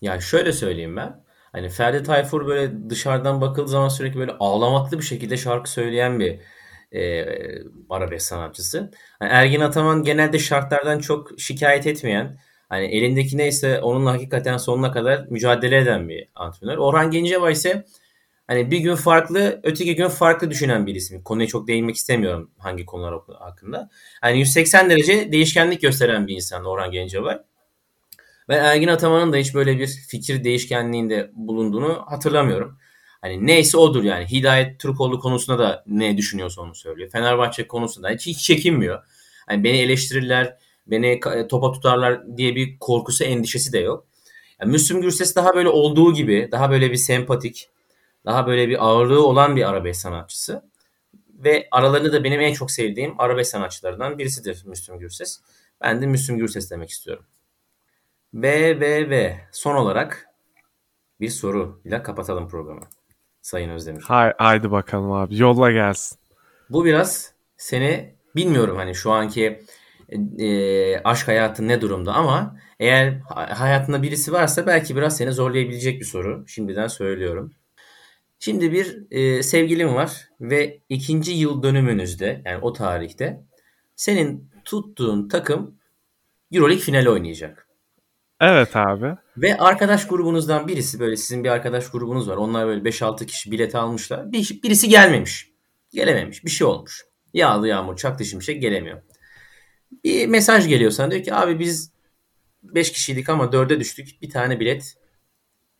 Yani 0.00 0.22
şöyle 0.22 0.52
söyleyeyim 0.52 0.96
ben. 0.96 1.20
Hani 1.52 1.68
Ferdi 1.68 2.02
Tayfur 2.02 2.46
böyle 2.46 2.90
dışarıdan 2.90 3.40
bakıldığı 3.40 3.68
zaman 3.70 3.88
sürekli 3.88 4.18
böyle 4.18 4.32
ağlamaklı 4.40 4.98
bir 4.98 5.04
şekilde 5.04 5.36
şarkı 5.36 5.70
söyleyen 5.70 6.20
bir 6.20 6.38
e, 6.92 7.24
arabesk 7.90 8.26
sanatçısı. 8.26 8.90
Yani 9.22 9.32
Ergin 9.32 9.60
Ataman 9.60 10.02
genelde 10.02 10.38
şartlardan 10.38 10.98
çok 10.98 11.40
şikayet 11.40 11.86
etmeyen, 11.86 12.38
hani 12.68 12.86
elindeki 12.86 13.38
neyse 13.38 13.80
onunla 13.80 14.12
hakikaten 14.12 14.56
sonuna 14.56 14.92
kadar 14.92 15.26
mücadele 15.30 15.78
eden 15.78 16.08
bir 16.08 16.28
antrenör. 16.34 16.76
Orhan 16.76 17.10
Gencebay 17.10 17.52
ise 17.52 17.84
hani 18.46 18.70
bir 18.70 18.78
gün 18.78 18.94
farklı, 18.94 19.60
öteki 19.62 19.94
gün 19.94 20.08
farklı 20.08 20.50
düşünen 20.50 20.86
bir 20.86 20.94
isim. 20.94 21.22
Konuya 21.22 21.46
çok 21.48 21.68
değinmek 21.68 21.96
istemiyorum 21.96 22.50
hangi 22.58 22.86
konular 22.86 23.14
hakkında. 23.38 23.90
Hani 24.20 24.38
180 24.38 24.90
derece 24.90 25.32
değişkenlik 25.32 25.80
gösteren 25.82 26.26
bir 26.26 26.34
insan 26.34 26.64
Orhan 26.64 26.90
Gencebay. 26.90 27.38
Ben 28.48 28.64
Ergin 28.64 28.88
Ataman'ın 28.88 29.32
da 29.32 29.36
hiç 29.36 29.54
böyle 29.54 29.78
bir 29.78 29.86
fikir 29.86 30.44
değişkenliğinde 30.44 31.30
bulunduğunu 31.34 32.04
hatırlamıyorum. 32.06 32.78
Hani 33.22 33.46
neyse 33.46 33.78
odur 33.78 34.04
yani. 34.04 34.26
Hidayet 34.26 34.80
Türkoğlu 34.80 35.20
konusunda 35.20 35.58
da 35.58 35.84
ne 35.86 36.16
düşünüyorsa 36.16 36.62
onu 36.62 36.74
söylüyor. 36.74 37.10
Fenerbahçe 37.10 37.66
konusunda 37.66 38.10
hiç, 38.10 38.26
hiç 38.26 38.42
çekinmiyor. 38.42 39.02
Hani 39.46 39.64
beni 39.64 39.78
eleştirirler, 39.78 40.56
beni 40.86 41.20
topa 41.48 41.72
tutarlar 41.72 42.36
diye 42.36 42.54
bir 42.54 42.78
korkusu, 42.78 43.24
endişesi 43.24 43.72
de 43.72 43.78
yok. 43.78 44.06
Yani 44.60 44.72
Müslüm 44.72 45.00
Gürses 45.00 45.36
daha 45.36 45.54
böyle 45.54 45.68
olduğu 45.68 46.14
gibi, 46.14 46.48
daha 46.52 46.70
böyle 46.70 46.90
bir 46.90 46.96
sempatik, 46.96 47.68
daha 48.24 48.46
böyle 48.46 48.68
bir 48.68 48.84
ağırlığı 48.84 49.26
olan 49.26 49.56
bir 49.56 49.68
arabesk 49.68 50.00
sanatçısı. 50.00 50.70
Ve 51.28 51.68
aralarında 51.70 52.12
da 52.12 52.24
benim 52.24 52.40
en 52.40 52.52
çok 52.52 52.70
sevdiğim 52.70 53.20
arabesk 53.20 53.50
sanatçılarından 53.50 54.18
birisidir 54.18 54.62
Müslüm 54.66 54.98
Gürses. 54.98 55.40
Ben 55.80 56.02
de 56.02 56.06
Müslüm 56.06 56.38
Gürses 56.38 56.70
demek 56.70 56.90
istiyorum. 56.90 57.24
Ve 58.34 58.80
ve 58.80 59.10
ve 59.10 59.40
son 59.52 59.74
olarak 59.74 60.28
bir 61.20 61.28
soruyla 61.28 62.02
kapatalım 62.02 62.48
programı. 62.48 62.88
Sayın 63.42 63.70
Özdemir. 63.70 64.02
Hay, 64.02 64.32
haydi 64.38 64.70
bakalım 64.70 65.12
abi 65.12 65.38
yolla 65.38 65.70
gelsin. 65.70 66.18
Bu 66.70 66.84
biraz 66.84 67.34
seni 67.56 68.14
bilmiyorum 68.36 68.76
hani 68.76 68.94
şu 68.94 69.12
anki 69.12 69.62
e, 70.38 70.98
aşk 70.98 71.28
hayatın 71.28 71.68
ne 71.68 71.80
durumda 71.80 72.12
ama 72.12 72.56
eğer 72.80 73.20
hayatında 73.34 74.02
birisi 74.02 74.32
varsa 74.32 74.66
belki 74.66 74.96
biraz 74.96 75.16
seni 75.16 75.32
zorlayabilecek 75.32 76.00
bir 76.00 76.06
soru. 76.06 76.44
Şimdiden 76.46 76.86
söylüyorum. 76.86 77.52
Şimdi 78.38 78.72
bir 78.72 79.04
e, 79.10 79.42
sevgilim 79.42 79.94
var 79.94 80.28
ve 80.40 80.80
ikinci 80.88 81.32
yıl 81.32 81.62
dönümünüzde 81.62 82.42
yani 82.44 82.58
o 82.62 82.72
tarihte 82.72 83.44
senin 83.96 84.50
tuttuğun 84.64 85.28
takım 85.28 85.74
Euroleague 86.52 86.84
finali 86.84 87.10
oynayacak. 87.10 87.69
Evet 88.40 88.76
abi. 88.76 89.14
Ve 89.36 89.58
arkadaş 89.58 90.06
grubunuzdan 90.06 90.68
birisi 90.68 91.00
böyle 91.00 91.16
sizin 91.16 91.44
bir 91.44 91.48
arkadaş 91.48 91.90
grubunuz 91.90 92.28
var. 92.28 92.36
Onlar 92.36 92.66
böyle 92.66 92.88
5-6 92.88 93.26
kişi 93.26 93.50
bilet 93.50 93.74
almışlar. 93.74 94.32
Bir, 94.32 94.60
birisi 94.62 94.88
gelmemiş. 94.88 95.50
Gelememiş. 95.92 96.44
Bir 96.44 96.50
şey 96.50 96.66
olmuş. 96.66 97.04
Yağlı 97.34 97.68
yağmur 97.68 97.96
çaktı 97.96 98.24
şimşek 98.24 98.62
gelemiyor. 98.62 99.02
Bir 100.04 100.26
mesaj 100.26 100.68
geliyor 100.68 100.90
sana 100.90 101.10
diyor 101.10 101.22
ki 101.22 101.34
abi 101.34 101.58
biz 101.58 101.92
5 102.62 102.92
kişiydik 102.92 103.28
ama 103.28 103.44
4'e 103.44 103.80
düştük. 103.80 104.22
Bir 104.22 104.30
tane 104.30 104.60
bilet 104.60 104.94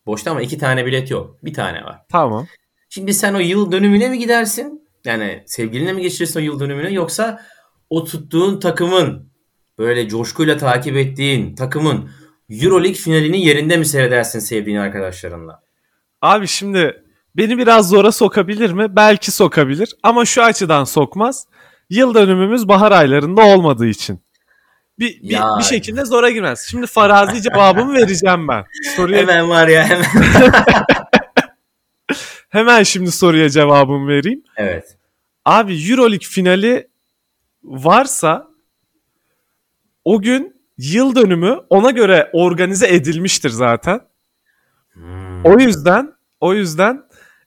boşta 0.05 0.31
ama 0.31 0.41
2 0.41 0.57
tane 0.57 0.85
bilet 0.85 1.11
yok. 1.11 1.43
Bir 1.43 1.53
tane 1.53 1.83
var. 1.83 2.01
Tamam. 2.09 2.47
Şimdi 2.89 3.13
sen 3.13 3.33
o 3.33 3.39
yıl 3.39 3.71
dönümüne 3.71 4.09
mi 4.09 4.19
gidersin? 4.19 4.87
Yani 5.05 5.43
sevgiline 5.45 5.93
mi 5.93 6.01
geçirirsin 6.01 6.39
o 6.39 6.43
yıl 6.43 6.59
dönümüne 6.59 6.91
yoksa 6.91 7.45
o 7.89 8.03
tuttuğun 8.03 8.59
takımın 8.59 9.31
böyle 9.77 10.07
coşkuyla 10.07 10.57
takip 10.57 10.97
ettiğin 10.97 11.55
takımın 11.55 12.09
Euroleague 12.51 12.93
finalini 12.93 13.45
yerinde 13.45 13.77
mi 13.77 13.85
seyredersin 13.85 14.39
sevdiğin 14.39 14.77
arkadaşlarınla? 14.77 15.61
Abi 16.21 16.47
şimdi 16.47 17.03
beni 17.35 17.57
biraz 17.57 17.89
zora 17.89 18.11
sokabilir 18.11 18.73
mi? 18.73 18.95
Belki 18.95 19.31
sokabilir 19.31 19.95
ama 20.03 20.25
şu 20.25 20.43
açıdan 20.43 20.83
sokmaz. 20.83 21.47
Yıl 21.89 22.13
dönümümüz 22.13 22.67
bahar 22.67 22.91
aylarında 22.91 23.41
olmadığı 23.45 23.87
için. 23.87 24.19
Bir, 24.99 25.21
bir, 25.21 25.39
bir 25.59 25.63
şekilde 25.63 26.05
zora 26.05 26.29
girmez. 26.29 26.67
Şimdi 26.71 26.87
farazi 26.87 27.41
cevabımı 27.49 27.93
vereceğim 27.93 28.47
ben. 28.47 28.65
Soruya... 28.95 29.19
Hemen 29.21 29.49
var 29.49 29.67
ya 29.67 29.85
hemen. 29.85 30.05
hemen 32.49 32.83
şimdi 32.83 33.11
soruya 33.11 33.49
cevabımı 33.49 34.07
vereyim. 34.07 34.43
Evet. 34.57 34.97
Abi 35.45 35.89
Euroleague 35.89 36.27
finali 36.27 36.87
varsa 37.63 38.47
o 40.05 40.21
gün 40.21 40.60
yıl 40.81 41.15
dönümü 41.15 41.57
ona 41.69 41.91
göre 41.91 42.29
organize 42.33 42.87
edilmiştir 42.87 43.49
zaten. 43.49 43.99
Hmm. 44.93 45.45
O 45.45 45.59
yüzden 45.59 46.13
o 46.39 46.53
yüzden 46.53 47.03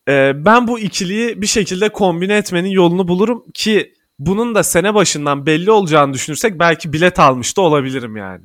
e, 0.08 0.32
ben 0.44 0.68
bu 0.68 0.78
ikiliyi 0.78 1.42
bir 1.42 1.46
şekilde 1.46 1.88
kombine 1.88 2.36
etmenin 2.36 2.68
yolunu 2.68 3.08
bulurum 3.08 3.44
ki 3.54 3.94
bunun 4.18 4.54
da 4.54 4.62
sene 4.62 4.94
başından 4.94 5.46
belli 5.46 5.70
olacağını 5.70 6.14
düşünürsek 6.14 6.58
belki 6.58 6.92
bilet 6.92 7.18
almış 7.18 7.56
da 7.56 7.60
olabilirim 7.60 8.16
yani. 8.16 8.44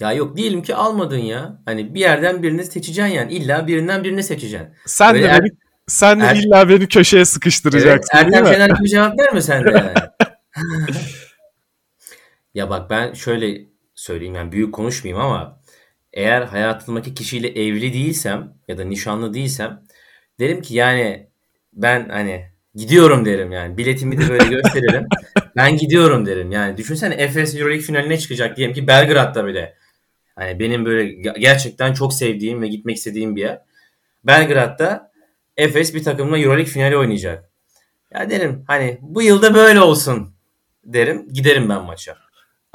Ya 0.00 0.12
yok 0.12 0.36
diyelim 0.36 0.62
ki 0.62 0.74
almadın 0.74 1.18
ya. 1.18 1.62
Hani 1.64 1.94
bir 1.94 2.00
yerden 2.00 2.42
birini 2.42 2.64
seçeceksin 2.64 3.12
yani. 3.12 3.32
İlla 3.32 3.66
birinden 3.66 4.04
birini 4.04 4.22
seçeceksin. 4.22 4.68
Sen 4.86 5.14
Böyle 5.14 5.24
de 5.24 5.28
er... 5.28 5.40
beni, 5.40 5.50
sen 5.86 6.20
de 6.20 6.24
er... 6.24 6.36
illa 6.36 6.68
beni 6.68 6.88
köşeye 6.88 7.24
sıkıştıracaksın. 7.24 8.16
Evet, 8.16 8.34
Ertem 8.34 8.46
Şener 8.46 8.70
gibi 8.70 8.88
cevap 8.88 9.18
verme 9.20 9.40
sen 9.40 9.64
de 9.64 9.70
yani. 9.70 9.92
ya 12.54 12.70
bak 12.70 12.90
ben 12.90 13.12
şöyle 13.12 13.75
söyleyeyim 13.96 14.34
yani 14.34 14.52
büyük 14.52 14.74
konuşmayayım 14.74 15.24
ama 15.24 15.60
eğer 16.12 16.42
hayatımdaki 16.42 17.14
kişiyle 17.14 17.48
evli 17.48 17.92
değilsem 17.92 18.54
ya 18.68 18.78
da 18.78 18.84
nişanlı 18.84 19.34
değilsem 19.34 19.82
derim 20.40 20.62
ki 20.62 20.74
yani 20.74 21.30
ben 21.72 22.08
hani 22.08 22.46
gidiyorum 22.74 23.24
derim 23.24 23.52
yani 23.52 23.78
biletimi 23.78 24.18
de 24.18 24.28
böyle 24.28 24.46
gösteririm. 24.46 25.06
ben 25.56 25.76
gidiyorum 25.76 26.26
derim 26.26 26.52
yani 26.52 26.76
düşünsene 26.76 27.14
Efes 27.14 27.54
Euroleague 27.54 27.82
finaline 27.82 28.18
çıkacak 28.18 28.56
diyelim 28.56 28.74
ki 28.74 28.86
Belgrad'da 28.86 29.46
bile. 29.46 29.74
Hani 30.36 30.60
benim 30.60 30.84
böyle 30.84 31.30
gerçekten 31.38 31.94
çok 31.94 32.14
sevdiğim 32.14 32.62
ve 32.62 32.68
gitmek 32.68 32.96
istediğim 32.96 33.36
bir 33.36 33.40
yer. 33.40 33.60
Belgrad'da 34.24 35.12
Efes 35.56 35.94
bir 35.94 36.04
takımla 36.04 36.38
Euroleague 36.38 36.72
finali 36.72 36.96
oynayacak. 36.96 37.50
Ya 38.14 38.30
derim 38.30 38.64
hani 38.66 38.98
bu 39.00 39.22
yılda 39.22 39.54
böyle 39.54 39.80
olsun 39.80 40.34
derim 40.84 41.28
giderim 41.32 41.68
ben 41.68 41.82
maça. 41.82 42.25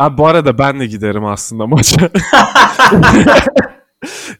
Abi 0.01 0.17
bu 0.17 0.27
arada 0.27 0.57
ben 0.57 0.79
de 0.79 0.85
giderim 0.85 1.25
aslında 1.25 1.67
maça. 1.67 2.01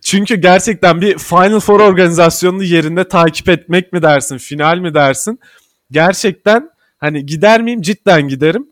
Çünkü 0.02 0.36
gerçekten 0.36 1.02
bir 1.02 1.17
Final 1.17 1.60
Four 1.60 1.80
organizasyonunu 1.80 2.63
yerinde 2.63 3.08
takip 3.08 3.50
etmek 3.50 3.93
mi 3.93 4.02
dersin, 4.02 4.38
final 4.38 4.78
mi 4.78 4.93
dersin? 4.93 5.39
Gerçekten 5.91 6.69
hani 6.97 7.26
gider 7.26 7.62
miyim? 7.62 7.82
Cidden 7.82 8.28
giderim. 8.28 8.69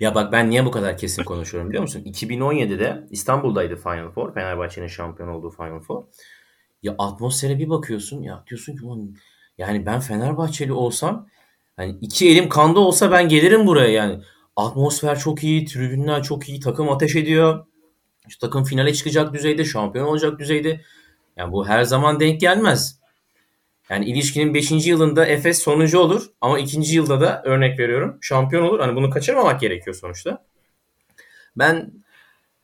Ya 0.00 0.14
bak 0.14 0.32
ben 0.32 0.50
niye 0.50 0.64
bu 0.64 0.70
kadar 0.70 0.98
kesin 0.98 1.24
konuşuyorum 1.24 1.68
biliyor 1.68 1.82
musun? 1.82 2.02
2017'de 2.06 3.06
İstanbul'daydı 3.10 3.76
Final 3.76 4.10
Four. 4.10 4.34
Fenerbahçe'nin 4.34 4.86
şampiyon 4.86 5.28
olduğu 5.28 5.50
Final 5.50 5.80
Four. 5.80 6.04
Ya 6.82 6.94
atmosfere 6.98 7.58
bir 7.58 7.70
bakıyorsun 7.70 8.22
ya 8.22 8.44
diyorsun 8.50 8.76
ki 8.76 8.82
yani 9.58 9.86
ben 9.86 10.00
Fenerbahçeli 10.00 10.72
olsam 10.72 11.28
hani 11.76 11.96
iki 12.00 12.28
elim 12.28 12.48
kanda 12.48 12.80
olsa 12.80 13.12
ben 13.12 13.28
gelirim 13.28 13.66
buraya 13.66 13.90
yani. 13.90 14.20
Atmosfer 14.56 15.18
çok 15.18 15.44
iyi, 15.44 15.64
tribünler 15.64 16.22
çok 16.22 16.48
iyi, 16.48 16.60
takım 16.60 16.90
ateş 16.90 17.16
ediyor. 17.16 17.66
İşte 18.28 18.46
takım 18.46 18.64
finale 18.64 18.94
çıkacak 18.94 19.34
düzeyde, 19.34 19.64
şampiyon 19.64 20.06
olacak 20.06 20.38
düzeyde. 20.38 20.80
Yani 21.36 21.52
bu 21.52 21.68
her 21.68 21.82
zaman 21.82 22.20
denk 22.20 22.40
gelmez. 22.40 23.00
Yani 23.90 24.04
ilişkinin 24.04 24.54
5. 24.54 24.70
yılında 24.86 25.26
Efes 25.26 25.62
sonuncu 25.62 25.98
olur 25.98 26.26
ama 26.40 26.58
ikinci 26.58 26.96
yılda 26.96 27.20
da 27.20 27.42
örnek 27.44 27.78
veriyorum 27.78 28.18
şampiyon 28.20 28.62
olur. 28.62 28.80
Hani 28.80 28.96
bunu 28.96 29.10
kaçırmamak 29.10 29.60
gerekiyor 29.60 29.96
sonuçta. 29.96 30.44
Ben 31.56 31.92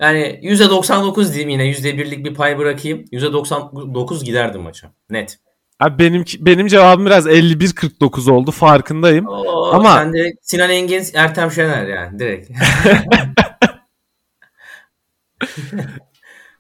yani 0.01 0.41
%99 0.43 1.29
diyeyim 1.29 1.49
yine 1.49 1.71
%1'lik 1.71 2.25
bir 2.25 2.35
pay 2.35 2.59
bırakayım. 2.59 3.05
%99 3.13 4.25
giderdim 4.25 4.61
maça. 4.61 4.93
Net. 5.11 5.39
Abi 5.81 5.99
benim 5.99 6.25
benim 6.39 6.67
cevabım 6.67 7.07
biraz 7.07 7.27
51-49 7.27 8.31
oldu 8.31 8.51
farkındayım. 8.51 9.27
Oo, 9.27 9.71
Ama 9.73 9.95
sen 9.95 10.13
direkt 10.13 10.39
Sinan 10.43 10.71
Engin, 10.71 11.05
Ertem 11.15 11.51
Şener 11.51 11.87
yani 11.87 12.19
direkt. 12.19 12.51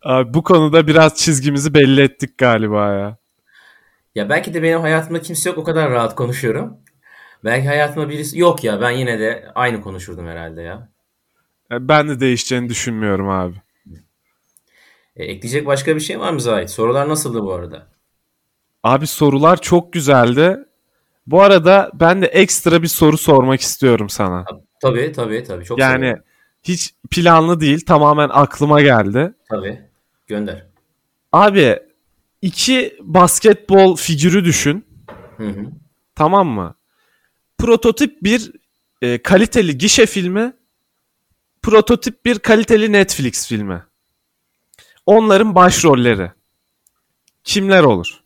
Abi 0.02 0.34
bu 0.34 0.42
konuda 0.42 0.86
biraz 0.86 1.14
çizgimizi 1.14 1.74
belli 1.74 2.00
ettik 2.00 2.38
galiba 2.38 2.92
ya. 2.92 3.16
Ya 4.14 4.28
belki 4.28 4.54
de 4.54 4.62
benim 4.62 4.80
hayatımda 4.80 5.20
kimse 5.20 5.50
yok 5.50 5.58
o 5.58 5.64
kadar 5.64 5.90
rahat 5.90 6.14
konuşuyorum. 6.14 6.76
Belki 7.44 7.68
hayatımda 7.68 8.08
birisi 8.08 8.38
yok 8.38 8.64
ya 8.64 8.80
ben 8.80 8.90
yine 8.90 9.20
de 9.20 9.52
aynı 9.54 9.80
konuşurdum 9.80 10.26
herhalde 10.26 10.62
ya. 10.62 10.88
E, 11.72 11.88
ben 11.88 12.08
de 12.08 12.20
değişeceğini 12.20 12.68
düşünmüyorum 12.68 13.28
abi. 13.28 13.54
E, 15.16 15.24
ekleyecek 15.24 15.66
başka 15.66 15.96
bir 15.96 16.00
şey 16.00 16.20
var 16.20 16.32
mı 16.32 16.40
Zahit? 16.40 16.70
Sorular 16.70 17.08
nasıldı 17.08 17.42
bu 17.42 17.52
arada? 17.52 17.86
Abi 18.82 19.06
sorular 19.06 19.60
çok 19.60 19.92
güzeldi. 19.92 20.58
Bu 21.26 21.42
arada 21.42 21.90
ben 21.94 22.22
de 22.22 22.26
ekstra 22.26 22.82
bir 22.82 22.88
soru 22.88 23.18
sormak 23.18 23.60
istiyorum 23.60 24.08
sana. 24.08 24.44
Tabii 24.82 25.12
tabii 25.12 25.42
tabii. 25.42 25.64
Çok 25.64 25.78
yani 25.78 25.94
seviyorum. 26.00 26.24
hiç 26.62 26.94
planlı 27.10 27.60
değil 27.60 27.86
tamamen 27.86 28.28
aklıma 28.32 28.82
geldi. 28.82 29.34
Tabii 29.48 29.80
gönder. 30.26 30.66
Abi 31.32 31.78
iki 32.42 32.96
basketbol 33.00 33.96
figürü 33.96 34.44
düşün. 34.44 34.86
Hı 35.36 35.48
hı. 35.48 35.66
Tamam 36.14 36.48
mı? 36.48 36.74
prototip 37.60 38.22
bir 38.22 38.52
e, 39.02 39.22
kaliteli 39.22 39.78
gişe 39.78 40.06
filmi, 40.06 40.52
prototip 41.62 42.24
bir 42.24 42.38
kaliteli 42.38 42.92
Netflix 42.92 43.48
filmi. 43.48 43.82
Onların 45.06 45.54
başrolleri. 45.54 46.32
Kimler 47.44 47.82
olur? 47.82 48.19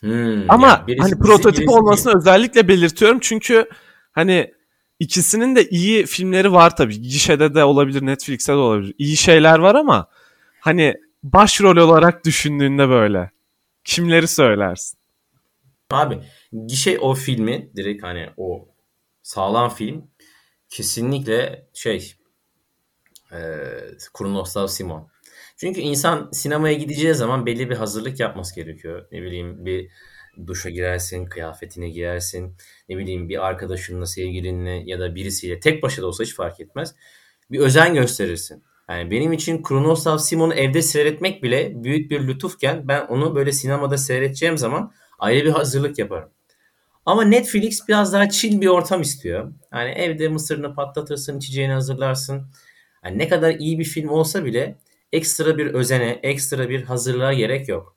Hmm, 0.00 0.50
Ama 0.50 0.68
yani 0.68 0.86
birisi 0.86 1.02
hani 1.02 1.18
prototip 1.18 1.60
birisi 1.60 1.70
olmasını 1.70 2.16
özellikle 2.16 2.68
belirtiyorum 2.68 3.18
çünkü 3.20 3.68
hani 4.12 4.54
ikisinin 4.98 5.56
de 5.56 5.68
iyi 5.68 6.06
filmleri 6.06 6.52
var 6.52 6.76
tabii. 6.76 7.00
Gişede 7.02 7.54
de 7.54 7.64
olabilir, 7.64 8.06
Netflix'te 8.06 8.52
de 8.52 8.56
olabilir. 8.56 8.94
İyi 8.98 9.16
şeyler 9.16 9.58
var 9.58 9.74
ama 9.74 10.08
hani 10.60 10.94
başrol 11.22 11.76
olarak 11.76 12.24
düşündüğünde 12.24 12.88
böyle 12.88 13.30
kimleri 13.84 14.28
söylersin? 14.28 14.98
Abi 15.90 16.18
gişe 16.66 16.98
o 16.98 17.14
filmi 17.14 17.70
direkt 17.76 18.02
hani 18.02 18.28
o 18.36 18.68
sağlam 19.22 19.74
film 19.74 20.10
kesinlikle 20.68 21.66
şey 21.74 22.14
e, 23.32 23.38
Kurnoslav 24.14 24.66
Simon. 24.66 25.08
Çünkü 25.60 25.80
insan 25.80 26.28
sinemaya 26.32 26.74
gideceği 26.74 27.14
zaman 27.14 27.46
belli 27.46 27.70
bir 27.70 27.76
hazırlık 27.76 28.20
yapması 28.20 28.54
gerekiyor. 28.54 29.06
Ne 29.12 29.22
bileyim 29.22 29.66
bir 29.66 29.90
duşa 30.46 30.70
girersin, 30.70 31.26
kıyafetine 31.26 31.88
giyersin. 31.88 32.56
Ne 32.88 32.98
bileyim 32.98 33.28
bir 33.28 33.46
arkadaşınla, 33.46 34.06
sevgilinle 34.06 34.70
ya 34.70 35.00
da 35.00 35.14
birisiyle 35.14 35.60
tek 35.60 35.82
başına 35.82 36.02
da 36.02 36.06
olsa 36.06 36.24
hiç 36.24 36.34
fark 36.34 36.60
etmez. 36.60 36.94
Bir 37.50 37.58
özen 37.58 37.94
gösterirsin. 37.94 38.62
Yani 38.88 39.10
benim 39.10 39.32
için 39.32 39.62
Kronoslav 39.62 40.18
Simon'u 40.18 40.54
evde 40.54 40.82
seyretmek 40.82 41.42
bile 41.42 41.84
büyük 41.84 42.10
bir 42.10 42.26
lütufken 42.26 42.88
ben 42.88 43.06
onu 43.06 43.34
böyle 43.34 43.52
sinemada 43.52 43.98
seyredeceğim 43.98 44.58
zaman 44.58 44.92
ayrı 45.18 45.44
bir 45.44 45.50
hazırlık 45.50 45.98
yaparım. 45.98 46.30
Ama 47.06 47.24
Netflix 47.24 47.88
biraz 47.88 48.12
daha 48.12 48.28
chill 48.28 48.60
bir 48.60 48.66
ortam 48.66 49.00
istiyor. 49.02 49.52
Yani 49.72 49.90
evde 49.90 50.28
mısırını 50.28 50.74
patlatırsın, 50.74 51.38
içeceğini 51.38 51.72
hazırlarsın. 51.72 52.46
Yani 53.04 53.18
ne 53.18 53.28
kadar 53.28 53.54
iyi 53.54 53.78
bir 53.78 53.84
film 53.84 54.08
olsa 54.08 54.44
bile 54.44 54.78
ekstra 55.12 55.58
bir 55.58 55.66
özene, 55.66 56.20
ekstra 56.22 56.68
bir 56.68 56.82
hazırlığa 56.82 57.32
gerek 57.32 57.68
yok. 57.68 57.96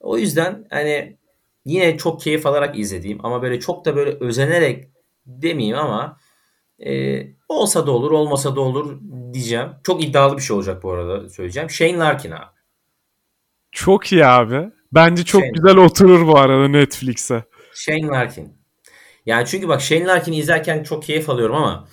O 0.00 0.18
yüzden 0.18 0.66
hani 0.70 1.16
yine 1.64 1.98
çok 1.98 2.20
keyif 2.20 2.46
alarak 2.46 2.78
izlediğim 2.78 3.26
ama 3.26 3.42
böyle 3.42 3.60
çok 3.60 3.84
da 3.84 3.96
böyle 3.96 4.10
özenerek 4.20 4.88
demeyeyim 5.26 5.78
ama 5.78 6.18
e, 6.86 7.22
olsa 7.48 7.86
da 7.86 7.90
olur 7.90 8.10
olmasa 8.10 8.56
da 8.56 8.60
olur 8.60 9.00
diyeceğim. 9.32 9.68
Çok 9.84 10.04
iddialı 10.04 10.36
bir 10.36 10.42
şey 10.42 10.56
olacak 10.56 10.82
bu 10.82 10.92
arada 10.92 11.28
söyleyeceğim. 11.28 11.70
Shane 11.70 11.96
Larkin 11.96 12.30
abi. 12.30 12.58
Çok 13.72 14.12
iyi 14.12 14.26
abi. 14.26 14.70
Bence 14.92 15.24
çok 15.24 15.40
Shane. 15.40 15.52
güzel 15.52 15.76
oturur 15.76 16.26
bu 16.26 16.38
arada 16.38 16.68
Netflix'e. 16.68 17.44
Shane 17.74 18.06
Larkin. 18.06 18.58
Yani 19.26 19.46
çünkü 19.46 19.68
bak 19.68 19.80
Shane 19.80 20.04
Larkin'i 20.04 20.36
izlerken 20.36 20.82
çok 20.82 21.02
keyif 21.02 21.30
alıyorum 21.30 21.56
ama 21.56 21.88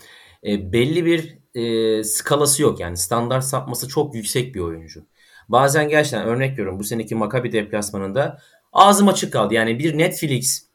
e, 0.47 0.71
belli 0.71 1.05
bir 1.05 1.38
e, 1.55 2.03
skalası 2.03 2.61
yok. 2.61 2.79
Yani 2.79 2.97
standart 2.97 3.43
sapması 3.43 3.87
çok 3.87 4.15
yüksek 4.15 4.55
bir 4.55 4.59
oyuncu. 4.59 5.05
Bazen 5.49 5.89
gerçekten 5.89 6.27
örnek 6.27 6.51
veriyorum 6.51 6.79
bu 6.79 6.83
seneki 6.83 7.15
Maccabi 7.15 7.51
deplasmanında 7.51 8.41
ağzım 8.73 9.07
açık 9.07 9.33
kaldı. 9.33 9.53
Yani 9.53 9.79
bir 9.79 9.97
Netflix 9.97 10.65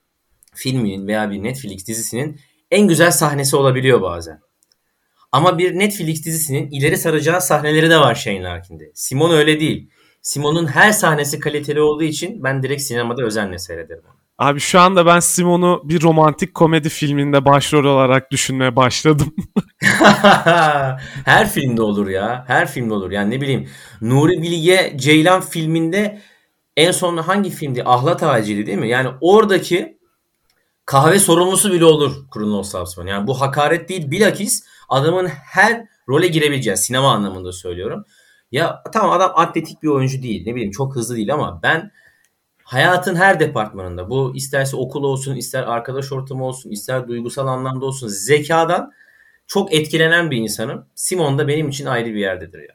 filminin 0.54 1.06
veya 1.06 1.30
bir 1.30 1.42
Netflix 1.42 1.86
dizisinin 1.86 2.40
en 2.70 2.88
güzel 2.88 3.10
sahnesi 3.10 3.56
olabiliyor 3.56 4.02
bazen. 4.02 4.40
Ama 5.32 5.58
bir 5.58 5.78
Netflix 5.78 6.24
dizisinin 6.24 6.70
ileri 6.70 6.96
saracağı 6.96 7.40
sahneleri 7.40 7.90
de 7.90 7.98
var 7.98 8.14
Shane 8.14 8.42
Larkin'de. 8.42 8.90
Simon 8.94 9.30
öyle 9.30 9.60
değil. 9.60 9.90
Simon'un 10.22 10.66
her 10.66 10.92
sahnesi 10.92 11.40
kaliteli 11.40 11.80
olduğu 11.80 12.04
için 12.04 12.42
ben 12.44 12.62
direkt 12.62 12.82
sinemada 12.82 13.22
özenle 13.22 13.58
seyrederim. 13.58 14.02
onu. 14.06 14.16
Abi 14.40 14.60
şu 14.60 14.80
anda 14.80 15.06
ben 15.06 15.20
Simon'u 15.20 15.80
bir 15.84 16.02
romantik 16.02 16.54
komedi 16.54 16.88
filminde 16.88 17.44
başrol 17.44 17.84
olarak 17.84 18.30
düşünmeye 18.30 18.76
başladım. 18.76 19.34
Her 21.24 21.48
filmde 21.50 21.82
olur 21.82 22.08
ya. 22.08 22.44
Her 22.46 22.68
filmde 22.68 22.94
olur. 22.94 23.10
Yani 23.10 23.30
ne 23.30 23.40
bileyim 23.40 23.68
Nuri 24.00 24.42
Bilge 24.42 24.92
Ceylan 24.96 25.40
filminde 25.40 26.20
en 26.76 26.90
son 26.90 27.16
hangi 27.16 27.50
filmdi? 27.50 27.82
Ahlat 27.84 28.22
Ağacı'ydı 28.22 28.66
değil 28.66 28.78
mi? 28.78 28.88
Yani 28.88 29.08
oradaki 29.20 29.98
kahve 30.86 31.18
sorumlusu 31.18 31.72
bile 31.72 31.84
olur 31.84 32.12
Kronos 32.34 32.70
Sapsman. 32.70 33.06
Yani 33.06 33.26
bu 33.26 33.40
hakaret 33.40 33.88
değil 33.88 34.10
bilakis 34.10 34.64
adamın 34.88 35.26
her 35.26 35.84
role 36.08 36.28
girebileceği 36.28 36.76
sinema 36.76 37.12
anlamında 37.12 37.52
söylüyorum. 37.52 38.04
Ya 38.52 38.82
tamam 38.92 39.10
adam 39.10 39.32
atletik 39.34 39.82
bir 39.82 39.88
oyuncu 39.88 40.22
değil. 40.22 40.42
Ne 40.46 40.54
bileyim 40.54 40.72
çok 40.72 40.96
hızlı 40.96 41.16
değil 41.16 41.34
ama 41.34 41.60
ben 41.62 41.90
hayatın 42.70 43.16
her 43.16 43.40
departmanında 43.40 44.10
bu 44.10 44.32
isterse 44.36 44.76
okul 44.76 45.04
olsun, 45.04 45.36
ister 45.36 45.62
arkadaş 45.62 46.12
ortamı 46.12 46.44
olsun, 46.44 46.70
ister 46.70 47.08
duygusal 47.08 47.46
anlamda 47.46 47.86
olsun 47.86 48.08
zekadan 48.08 48.92
çok 49.46 49.74
etkilenen 49.74 50.30
bir 50.30 50.36
insanım. 50.36 50.86
Simon 50.94 51.38
da 51.38 51.48
benim 51.48 51.68
için 51.68 51.86
ayrı 51.86 52.06
bir 52.06 52.20
yerdedir 52.20 52.58
ya. 52.58 52.74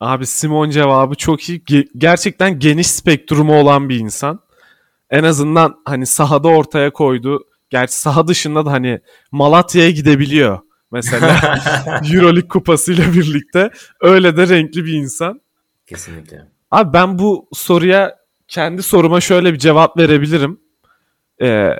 Abi 0.00 0.26
Simon 0.26 0.70
cevabı 0.70 1.14
çok 1.14 1.48
iyi. 1.48 1.62
Ge- 1.62 1.88
gerçekten 1.98 2.58
geniş 2.58 2.86
spektrumu 2.86 3.60
olan 3.60 3.88
bir 3.88 4.00
insan. 4.00 4.40
En 5.10 5.24
azından 5.24 5.74
hani 5.84 6.06
sahada 6.06 6.48
ortaya 6.48 6.92
koydu. 6.92 7.44
Gerçi 7.70 7.94
saha 7.94 8.28
dışında 8.28 8.66
da 8.66 8.72
hani 8.72 9.00
Malatya'ya 9.32 9.90
gidebiliyor. 9.90 10.58
Mesela 10.92 11.58
Euroleague 12.14 12.48
kupasıyla 12.48 13.12
birlikte. 13.12 13.70
Öyle 14.00 14.36
de 14.36 14.48
renkli 14.48 14.84
bir 14.84 14.92
insan. 14.92 15.40
Kesinlikle. 15.86 16.48
Abi 16.70 16.92
ben 16.92 17.18
bu 17.18 17.48
soruya 17.52 18.23
kendi 18.48 18.82
soruma 18.82 19.20
şöyle 19.20 19.52
bir 19.52 19.58
cevap 19.58 19.96
verebilirim. 19.96 20.60
Ee, 21.42 21.70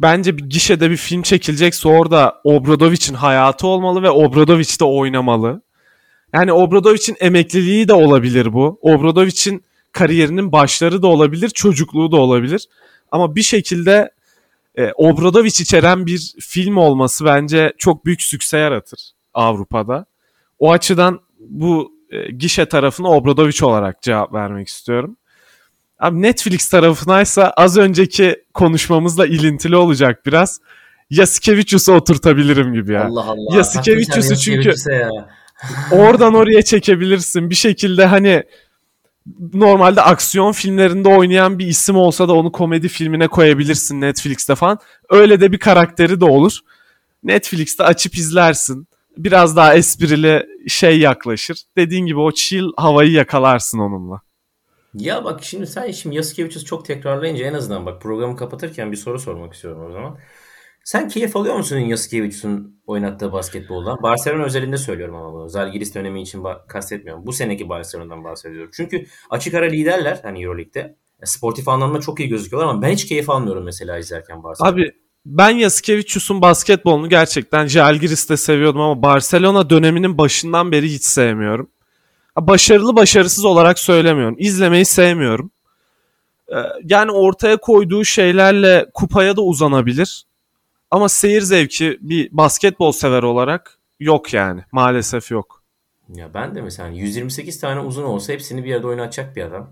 bence 0.00 0.38
bir 0.38 0.44
gişede 0.44 0.90
bir 0.90 0.96
film 0.96 1.22
çekilecekse 1.22 1.88
orada 1.88 2.40
Obradovic'in 2.44 3.14
hayatı 3.14 3.66
olmalı 3.66 4.02
ve 4.02 4.10
Obradovic 4.10 4.80
de 4.80 4.84
oynamalı. 4.84 5.62
Yani 6.32 6.52
Obradovic'in 6.52 7.16
emekliliği 7.20 7.88
de 7.88 7.92
olabilir 7.92 8.52
bu. 8.52 8.78
Obradovic'in 8.82 9.64
kariyerinin 9.92 10.52
başları 10.52 11.02
da 11.02 11.06
olabilir, 11.06 11.48
çocukluğu 11.48 12.12
da 12.12 12.16
olabilir. 12.16 12.68
Ama 13.10 13.36
bir 13.36 13.42
şekilde 13.42 14.10
e, 14.74 14.92
Obradovic 14.92 15.48
içeren 15.48 16.06
bir 16.06 16.34
film 16.40 16.76
olması 16.76 17.24
bence 17.24 17.72
çok 17.78 18.04
büyük 18.04 18.22
sükse 18.22 18.58
yaratır 18.58 19.10
Avrupa'da. 19.34 20.06
O 20.58 20.72
açıdan 20.72 21.20
bu 21.38 21.92
e, 22.10 22.30
gişe 22.30 22.66
tarafına 22.66 23.08
Obradovic 23.08 23.66
olarak 23.66 24.02
cevap 24.02 24.32
vermek 24.32 24.68
istiyorum. 24.68 25.16
Abi 25.98 26.22
Netflix 26.22 26.68
tarafınaysa 26.68 27.50
az 27.56 27.76
önceki 27.76 28.36
konuşmamızla 28.54 29.26
ilintili 29.26 29.76
olacak 29.76 30.26
biraz. 30.26 30.60
Yasikevicius'u 31.10 31.92
oturtabilirim 31.92 32.72
gibi 32.72 32.92
ya. 32.92 33.04
Allah 33.04 33.24
Allah. 33.24 33.56
Yasikevicius'u 33.56 34.36
çünkü 34.36 34.74
ya. 34.92 35.10
oradan 35.90 36.34
oraya 36.34 36.62
çekebilirsin. 36.62 37.50
Bir 37.50 37.54
şekilde 37.54 38.06
hani 38.06 38.42
normalde 39.54 40.02
aksiyon 40.02 40.52
filmlerinde 40.52 41.08
oynayan 41.08 41.58
bir 41.58 41.66
isim 41.66 41.96
olsa 41.96 42.28
da 42.28 42.32
onu 42.32 42.52
komedi 42.52 42.88
filmine 42.88 43.28
koyabilirsin 43.28 44.00
Netflix'te 44.00 44.54
falan. 44.54 44.78
Öyle 45.10 45.40
de 45.40 45.52
bir 45.52 45.58
karakteri 45.58 46.20
de 46.20 46.24
olur. 46.24 46.58
Netflix'te 47.22 47.84
açıp 47.84 48.14
izlersin. 48.14 48.88
Biraz 49.16 49.56
daha 49.56 49.74
esprili 49.74 50.46
şey 50.68 50.98
yaklaşır. 50.98 51.58
Dediğin 51.76 52.06
gibi 52.06 52.18
o 52.18 52.32
chill 52.32 52.64
havayı 52.76 53.10
yakalarsın 53.10 53.78
onunla. 53.78 54.20
Ya 54.94 55.24
bak 55.24 55.42
şimdi 55.42 55.66
sen 55.66 55.90
şimdi 55.90 56.16
Yasikevicius 56.16 56.64
çok 56.64 56.84
tekrarlayınca 56.84 57.44
en 57.44 57.54
azından 57.54 57.86
bak 57.86 58.02
programı 58.02 58.36
kapatırken 58.36 58.92
bir 58.92 58.96
soru 58.96 59.18
sormak 59.18 59.54
istiyorum 59.54 59.86
o 59.88 59.92
zaman. 59.92 60.18
Sen 60.84 61.08
keyif 61.08 61.36
alıyor 61.36 61.56
musun 61.56 61.76
Yasikevicius'un 61.76 62.80
oynattığı 62.86 63.32
basketboldan? 63.32 64.02
Barcelona 64.02 64.44
özelinde 64.44 64.76
söylüyorum 64.76 65.16
ama 65.16 65.32
bunu. 65.32 65.48
Zalgiris 65.48 65.94
dönemi 65.94 66.22
için 66.22 66.42
kastetmiyorum. 66.68 67.26
Bu 67.26 67.32
seneki 67.32 67.68
Barcelona'dan 67.68 68.24
bahsediyorum. 68.24 68.70
Çünkü 68.74 69.06
açık 69.30 69.54
ara 69.54 69.66
liderler 69.66 70.20
hani 70.22 70.44
Euroleague'de. 70.44 70.96
E, 71.22 71.26
Sportif 71.26 71.68
anlamda 71.68 72.00
çok 72.00 72.20
iyi 72.20 72.28
gözüküyorlar 72.28 72.68
ama 72.70 72.82
ben 72.82 72.92
hiç 72.92 73.06
keyif 73.06 73.30
almıyorum 73.30 73.64
mesela 73.64 73.98
izlerken 73.98 74.42
Barcelona. 74.42 74.72
Abi 74.72 74.92
ben 75.26 75.50
Yasikevicius'un 75.50 76.42
basketbolunu 76.42 77.08
gerçekten 77.08 77.66
Žalgiris'te 77.66 78.36
seviyordum 78.36 78.80
ama 78.80 79.02
Barcelona 79.02 79.70
döneminin 79.70 80.18
başından 80.18 80.72
beri 80.72 80.92
hiç 80.92 81.04
sevmiyorum. 81.04 81.70
Başarılı 82.40 82.96
başarısız 82.96 83.44
olarak 83.44 83.78
söylemiyorum. 83.78 84.36
İzlemeyi 84.38 84.84
sevmiyorum. 84.84 85.50
Ee, 86.48 86.56
Yani 86.84 87.10
ortaya 87.12 87.56
koyduğu 87.56 88.04
şeylerle 88.04 88.86
kupaya 88.94 89.36
da 89.36 89.42
uzanabilir. 89.42 90.24
Ama 90.90 91.08
seyir 91.08 91.40
zevki 91.40 91.98
bir 92.00 92.28
basketbol 92.32 92.92
sever 92.92 93.22
olarak 93.22 93.78
yok 94.00 94.34
yani. 94.34 94.64
Maalesef 94.72 95.30
yok. 95.30 95.62
Ya 96.14 96.34
ben 96.34 96.54
de 96.54 96.62
mesela 96.62 96.88
128 96.88 97.60
tane 97.60 97.80
uzun 97.80 98.04
olsa 98.04 98.32
hepsini 98.32 98.64
bir 98.64 98.68
yerde 98.68 98.86
oynatacak 98.86 99.36
bir 99.36 99.42
adam. 99.42 99.70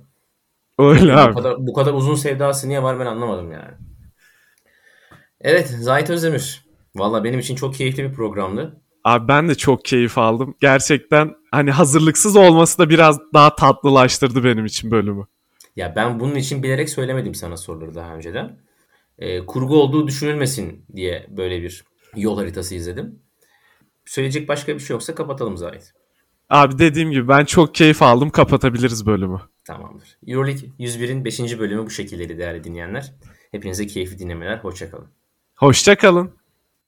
Öyle 0.79 1.14
Bu 1.14 1.18
abi. 1.18 1.35
kadar, 1.35 1.66
bu 1.66 1.72
kadar 1.72 1.92
uzun 1.92 2.14
sevdası 2.14 2.68
niye 2.68 2.83
var 2.83 3.00
ben 3.00 3.07
anlamadım 3.07 3.52
yani. 3.52 3.74
Evet 5.40 5.68
Zahit 5.68 6.11
Özdemir. 6.11 6.66
Valla 6.96 7.24
benim 7.24 7.38
için 7.40 7.57
çok 7.57 7.74
keyifli 7.74 8.02
bir 8.05 8.14
programdı. 8.14 8.81
Abi 9.07 9.29
ben 9.29 9.49
de 9.49 9.55
çok 9.55 9.85
keyif 9.85 10.19
aldım. 10.19 10.55
Gerçekten 10.61 11.35
hani 11.51 11.71
hazırlıksız 11.71 12.37
olması 12.37 12.79
da 12.79 12.90
biraz 12.90 13.21
daha 13.35 13.55
tatlılaştırdı 13.57 14.45
benim 14.45 14.66
için 14.66 14.90
bölümü. 14.90 15.27
Ya 15.77 15.92
ben 15.97 16.21
bunun 16.21 16.35
için 16.35 16.62
bilerek 16.62 16.90
söylemedim 16.90 17.35
sana 17.35 17.57
soruları 17.57 17.95
daha 17.95 18.14
önceden. 18.14 18.59
e, 19.19 19.47
kurgu 19.47 19.83
olduğu 19.83 20.07
düşünülmesin 20.07 20.85
diye 20.97 21.27
böyle 21.29 21.62
bir 21.62 21.85
yol 22.16 22.38
haritası 22.38 22.75
izledim. 22.75 23.19
Söyleyecek 24.05 24.49
başka 24.49 24.75
bir 24.75 24.81
şey 24.81 24.95
yoksa 24.95 25.14
kapatalım 25.14 25.57
Zahit. 25.57 25.92
Abi 26.51 26.79
dediğim 26.79 27.11
gibi 27.11 27.29
ben 27.29 27.45
çok 27.45 27.75
keyif 27.75 28.03
aldım. 28.03 28.31
Kapatabiliriz 28.31 29.07
bölümü. 29.07 29.40
Tamamdır. 29.64 30.19
Euroleague 30.27 30.69
101'in 30.79 31.25
5. 31.25 31.59
bölümü 31.59 31.87
bu 31.87 31.90
şekildeydi 31.90 32.38
değerli 32.38 32.64
dinleyenler. 32.64 33.12
Hepinize 33.51 33.87
keyifli 33.87 34.19
dinlemeler. 34.19 34.59
Hoşçakalın. 34.59 35.09
Hoşçakalın. 35.57 36.31